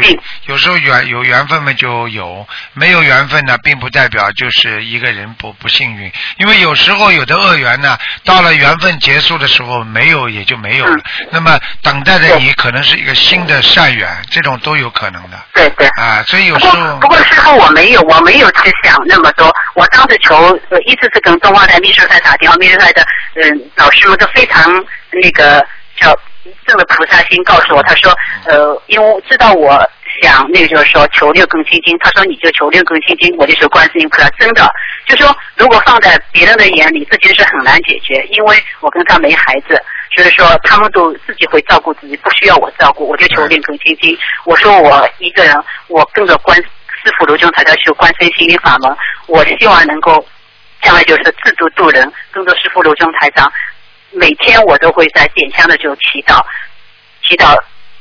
[0.47, 6.13] 有时候缘有缘分嘛就有，没有缘分呢，并不代表就是一个人不不幸运。
[6.39, 10.97] 因为有时候有的恶缘呢，到了缘分结束的时候，没有也就没有了。
[10.97, 15.39] 嗯那么等待着你可能是一个新的善缘，这种都有可能的。
[15.55, 15.87] 对对。
[15.99, 19.53] 啊，所以有时候不过事后我没有，我没有去想那么多。
[19.75, 20.37] 我当时求，
[20.71, 23.03] 呃，一直是跟东方台秘书台打电话，秘书台的
[23.35, 24.73] 嗯、老师们都非常
[25.11, 25.65] 那个
[25.97, 26.15] 叫
[26.67, 28.13] 正的菩萨心告诉我，他说
[28.47, 29.79] 呃，因为知道我
[30.23, 34.29] 想那个就是说求六根清净，他说你就求六根清净，我就求观世音菩萨。
[34.39, 34.69] 真的，
[35.07, 39.83] 就说如果放在别人的眼里，这件事很难解决，因为我跟他没孩子。
[40.15, 44.17] 所以说，他们都自己会照顾自己，不需要我照顾，我就求练根清净。
[44.45, 45.55] 我说我一个人，
[45.89, 48.97] 我跟着观师傅卢中台在修观世音心灵法门，
[49.27, 50.25] 我希望能够
[50.83, 53.51] 将来就是自度度人，跟着师傅卢中台长，
[54.11, 56.45] 每天我都会在点香的时候祈祷，
[57.27, 57.57] 祈祷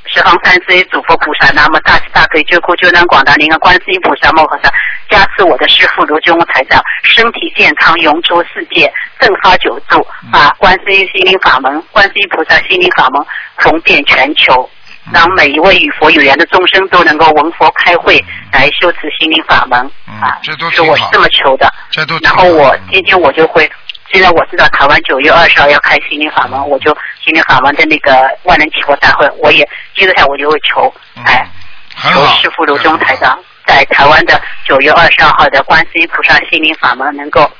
[0.06, 4.70] 十方三世一祖佛菩萨，南无大慈大悲救苦救难广大灵感观世音菩萨摩诃萨，
[5.08, 13.24] 加持我的师父卢军台长身体健康，永驻世界，正发久住，把观世音心灵法门、观世音菩萨心灵法门
[13.56, 14.68] 红遍全球。
[15.12, 19.76] 让每一位与佛有缘的众生都能够闻佛开会，来修持心灵法门
[20.06, 20.38] 啊！
[20.44, 21.68] 这都是我是这么求的。
[21.90, 23.68] 这都然后我今天我就会，
[24.12, 26.94] 现在我知道台湾九月二十号要开心灵法门，我就
[27.24, 30.92] 心灵法门的那个万能祈福大会，我也接着下我就会求，
[31.24, 31.48] 哎，
[31.96, 37.50] 求师傅卢中台长在台湾的九月二十二号的观世音菩萨心灵法门能够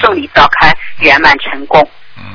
[0.00, 1.80] 顺利召开，圆满成功，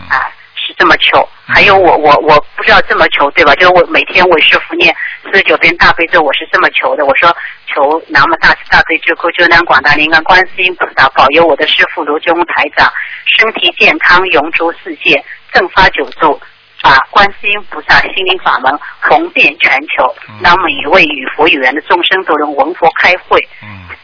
[0.10, 0.32] 啊，
[0.70, 1.28] 是这么求。
[1.48, 3.56] 还有我我我不知道这么求对吧？
[3.56, 7.04] 就是我每天为师傅念四十九遍大悲咒，我是这么求的。
[7.04, 12.88] 我说求南无大慈大悲救苦救难广大灵感观世音菩萨保佑我的师傅卢军台长
[13.26, 16.40] 身体健康，永驻世界，正发久住。
[16.82, 23.40] 把观世音菩萨心灵法门红遍全球，让每一位与佛有缘的众生都能闻佛开会，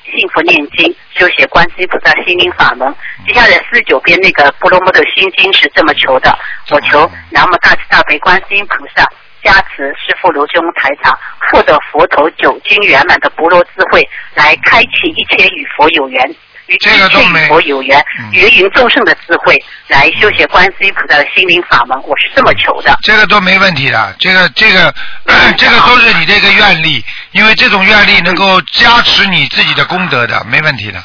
[0.03, 2.93] 幸福念经，修写观世音菩萨心灵法门。
[3.25, 6.37] 接下来四十九遍那个波罗蜜多心经是这么求的：
[6.71, 9.03] 我求南无大慈大悲观世音菩萨
[9.41, 14.01] 加持师父卢中台长，获得佛头九经圆满的般若智慧，
[14.33, 16.35] 来开启一切与佛有缘。
[16.67, 19.55] 与一切与佛有缘、芸芸众生的智慧，
[19.87, 22.97] 来修学观世音菩萨的心灵法门，我是这么求的。
[23.03, 24.93] 这个都没问题的，这个这个、
[25.57, 31.03] 这个都是你这个愿力，因为这种愿力能够加持你自己的功德的，没问题的，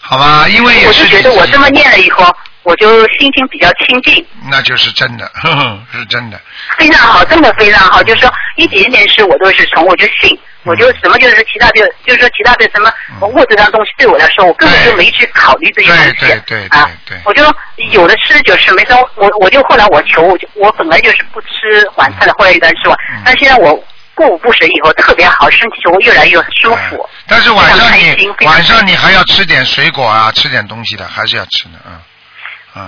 [0.00, 0.46] 好吧？
[0.48, 2.24] 因为也我是觉得我这么念了以后，
[2.62, 6.40] 我就心情比较清静，那就是真的，呵呵，是真的。
[6.78, 8.02] 非常好，真的非常好。
[8.02, 12.92] 就是说一点点事我都是从我就信，我就什么就是其他的，就是说其他的什么
[13.28, 16.12] 物质上东西对我来说，我根本就没去考虑这些东西。
[16.20, 16.88] 对对啊，
[17.24, 17.44] 我就
[17.90, 21.48] 有的吃就是没事，我我就后来我求，我就我本来就是不吃
[21.96, 23.74] 晚餐的，后来一段吃完，但现在我
[24.14, 27.08] 过午不食以后特别好，身体就会越来越舒服。
[27.26, 31.98] 但是晚上你晚上你还要吃点水果啊，吃点东西的，还是要吃的，嗯。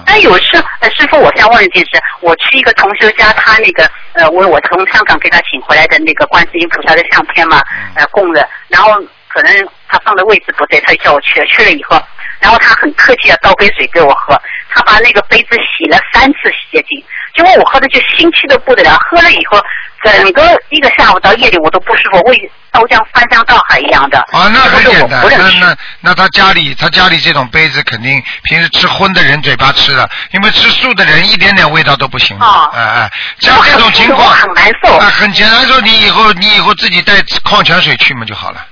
[0.07, 7.61] 但有时，呃，师傅，我想问一件事，我去一个同修家，他那个，呃，我我从香港给他请回来的那个观世音菩萨的相片嘛，
[7.95, 8.93] 呃，供着，然后
[9.28, 9.53] 可能
[9.89, 12.01] 他放的位置不对，他就叫我去了，去了以后，
[12.41, 17.05] 然后他很客气的倒杯水给我喝，他把那个杯子洗了三次洗洁精，
[17.35, 19.61] 结果我喝的就心气的不得了，喝了以后，
[20.05, 24.18] 整个一个下午到夜里我都不舒服，胃都像翻江倒海一样的。
[24.30, 32.45] 啊，那很简单，那那那他家里他家里这种杯子肯定平时吃荤的人嘴巴吃的，因为吃素的人一点点味道都不行的。
[32.47, 33.11] 啊哎哎，
[33.41, 34.97] 像这种情况很难受。
[34.97, 38.64] 啊，很简单说，你以后你以后自己带矿泉水去嘛就好了。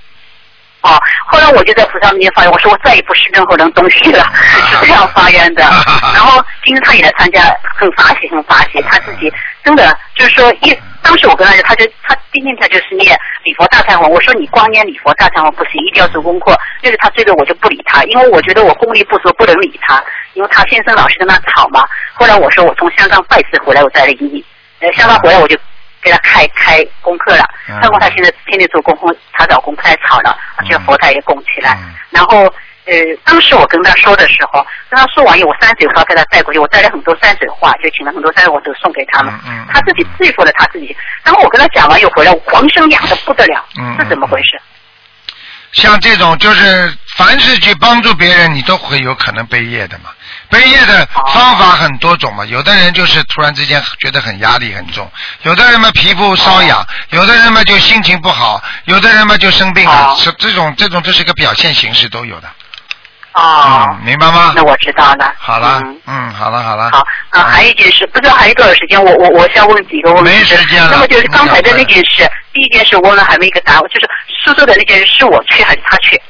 [0.82, 4.24] 哦，后来我就在菩萨面前发愿，我说我再也不吃任何人东西了，
[4.80, 5.62] 是这样发愿的。
[6.14, 7.40] 然后今天他也来参加，
[7.74, 9.32] 很发喜，很发喜，他自己
[9.64, 10.76] 真的就是说一。
[11.04, 16.56] 当时我跟他说，他就他今天他就是念礼佛大忏悔，我说你光念礼佛大忏悔不行，一定要做功课。
[16.80, 20.00] 就是他这个我就不理他，因为我觉得我功力不足，不能理他，
[20.34, 21.84] 因为他先生老是跟他吵嘛。
[22.14, 24.44] 后来我说我从香港拜师回来，我再来理你。
[24.78, 25.56] 呃，香港回来我就
[26.00, 27.44] 给他开开功课了。
[27.72, 31.78] 嗯包括他现在天天做功夫，他老公不太吵了，而且佛台也供起来。
[31.82, 32.44] 嗯然后
[32.84, 32.94] 呃，
[33.24, 39.32] 当时我跟他说的时候，跟他说完以后，我山水画给他带过去，我带了很多山水画，就请了很多山水画都送给他们。
[39.46, 40.94] 嗯他自己对付了他自己。
[41.22, 43.64] 然后我跟他讲完又回来，我浑身痒的不得了，
[43.98, 44.60] 是怎么回事？
[45.72, 50.10] 像这种就是凡是去帮助别人，你都会有可能被业的嘛。
[50.52, 55.10] 背业的方法很多种嘛，有的人就是突然之间觉得很压力很重，
[55.44, 62.48] 有的人嘛皮肤瘙痒，有的人嘛就心情不好，有的人嘛就生病了，是这种这种这是一个表现形式都有的。
[63.32, 64.52] 哦，嗯，明白吗？
[64.54, 65.32] 那我知道了。
[65.38, 66.90] 好了嗯，嗯，好了好了。
[66.90, 66.98] 好
[67.30, 70.30] 啊，还有一件事，不知道还有多少时间，我我我想问几个问题。
[70.30, 74.06] 没时间了那么就是刚才的那件事，第一件事问了还没一个答案，就是
[74.44, 76.20] 苏州的那件事是我去还是他去？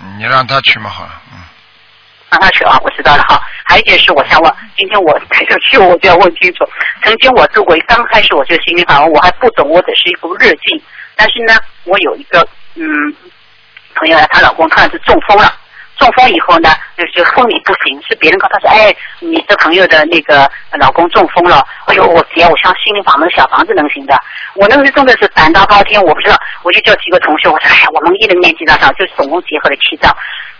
[0.00, 1.21] 嗯你让他去嘛好了，嗯。
[2.32, 3.38] 让他去啊，我知道了哈。
[3.64, 6.64] 还有一件事，我想问，今天我带着去，我就要问清楚。
[7.04, 10.82] 曾经我做过，刚开始我就心理法门，我还不懂，我只是一部日记。
[11.14, 11.54] 但是呢，
[11.84, 12.40] 我有一个
[12.74, 12.82] 嗯
[13.94, 15.54] 朋友呢，她老公突然是中风了。
[15.98, 21.64] 中风以后呢，就是昏迷不行，是别人告诉他说，哎，你的朋友的那个老公中风了。
[21.86, 24.18] 哎呦，我姐，我像心灵法门小房子能行的。
[24.54, 30.10] 我那个时候真的是胆大包天，我不知道，我就叫几个同学，我说，哎呀，我们一人念几张章，就总共结合了七张。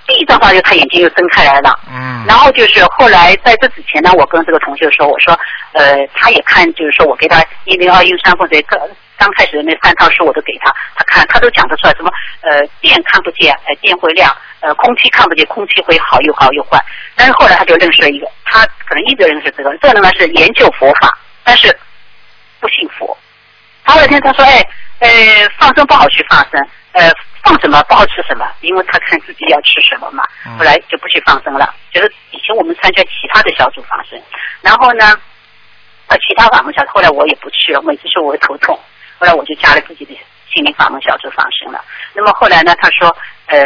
[0.06, 1.78] 第一张话就他眼睛又睁开来了。
[1.90, 2.24] 嗯。
[2.26, 5.38] 然后就是后来在这之前呢，我跟这个同学说，我说，
[5.72, 8.78] 呃，他也看，就是说我给他一零二一三或者刚
[9.16, 16.78] 刚开始的那三套书我都给他，他看他都讲得出来，什么呃电看不见，呃电会亮，呃空气看不见，空气会好又好又坏。
[17.14, 21.08] 但是后来他就认识了一个，他可能一直认识这个，这个人呢是研究佛法，
[21.44, 21.68] 但是
[22.60, 23.16] 不信佛。
[23.84, 24.60] 他那天他说，哎，
[25.00, 25.08] 呃
[25.58, 26.60] 放生不好去放生，
[26.92, 27.10] 呃
[27.42, 30.22] 放什么不好吃什么，因为他看自己要吃什么嘛，
[30.58, 31.74] 后来就不去放生了。
[31.92, 34.20] 就是以前我们参加其他的小组放生，
[34.60, 35.04] 然后呢，
[36.06, 38.78] 呃其他法门小组后来我也不去了，每次说我会头痛，
[39.18, 40.12] 后来我就加了自己的
[40.52, 41.82] 心灵法门小组放生了。
[42.14, 43.08] 那么后来呢，他说，
[43.46, 43.58] 呃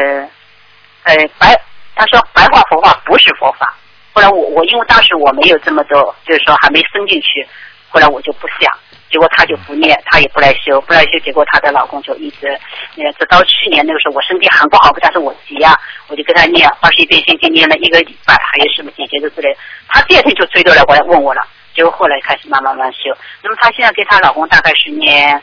[1.05, 1.55] 呃白，
[1.95, 3.75] 他说白话佛法不是佛法。
[4.13, 7.47] 后来我我因为当时我没有这么多，就是说还没升进去，
[7.91, 8.73] 后来我就不想。
[9.11, 12.49] 结果她就不念，她也不来修，不来修，结果她的老公就一直，
[12.97, 15.79] 呃，直到去年那个时候我身体很不好，但是我急啊，
[16.09, 19.57] 我就跟她念二十一遍心经，念了一个礼拜，还有什么姐姐的之类，
[19.89, 21.43] 她第二天就追着来过来问我了，
[21.75, 23.17] 结果后来开始慢慢慢修。
[23.43, 25.41] 那么她现在跟她老公大概是念，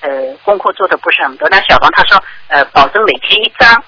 [0.00, 3.82] 呃，功课做的不是很多，但小王她说，呃，保证每天一张，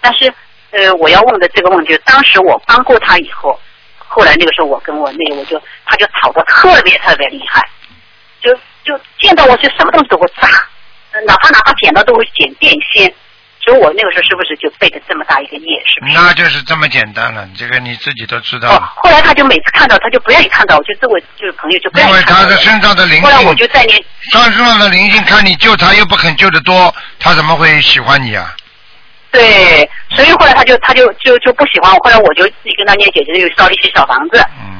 [0.00, 0.32] 但是
[0.70, 3.58] 呃，我要问的这个问题，当时我帮过她以后，
[3.98, 7.62] 后来那个时候我跟我那我就，她就吵得特别特别厉害。
[8.40, 8.52] 就
[8.84, 10.48] 就见到我就什么东西都会炸，
[11.12, 13.12] 呃哪怕哪怕捡到都会捡电线，
[13.64, 15.82] 所以我那个时候是不是就背着这么大一个业？
[15.86, 16.14] 是不是？
[16.14, 18.68] 那就是这么简单了，这个你自己都知道。
[18.70, 22.44] 哦，后来他就每次看到他就不愿意看到我，就这位就是朋友就不愿因为意看到我。
[22.44, 28.54] 他的身上的灵性后来我，就在念，他身上的灵性，看你救他又不肯救得多，他怎么会喜欢你啊？
[29.32, 34.75] 对，所以后来他就他就就就不喜欢我，后来我就自己跟他念姐姐又烧了一些小房子，嗯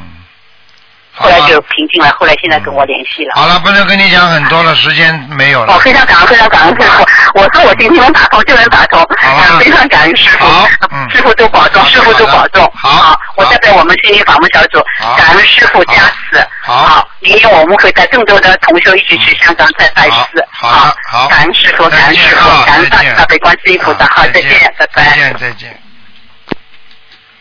[1.16, 3.32] 后来就平静了，后来现在跟我联系了。
[3.34, 5.74] 好了，不能跟你讲很多了，时间没有了。
[5.74, 7.04] 哦，非常感恩，非常感恩师傅。
[7.34, 10.46] 我说我今天能打通就能打通，啊，非常感恩师傅。
[10.90, 12.70] 嗯师傅多保重，师傅多保重。
[12.74, 14.84] 好，我代表我们心灵法门小组，
[15.16, 16.46] 感恩师傅加持。
[16.62, 20.46] 好，明年我们会带更多的同学一起去香港再拜师。
[20.52, 24.06] 好，好，感恩师傅，感恩师傅，感恩大慈大悲观世音菩萨。
[24.06, 25.04] 好，再见，拜拜。
[25.04, 25.85] 再见，再见。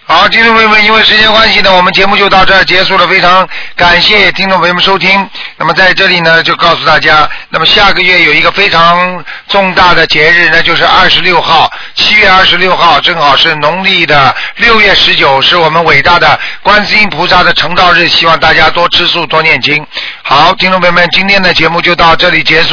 [0.07, 3.07] 好，听众朋友们，因为时间关系呢，我们节目就到这儿结束了。
[3.07, 5.27] 非常感谢听众朋友们收听。
[5.57, 18.07] 那么在这里呢，就告诉大家，那么下个月有一个非常重大的节日，那就是二十六号，七月二十六号，正好是农历的六月十九，是我们伟大的观世音菩萨的成道日。
[18.07, 19.83] 希望大家多吃素，多念经。
[20.21, 22.63] 好，听众朋友们，今天的节目就到这里结束。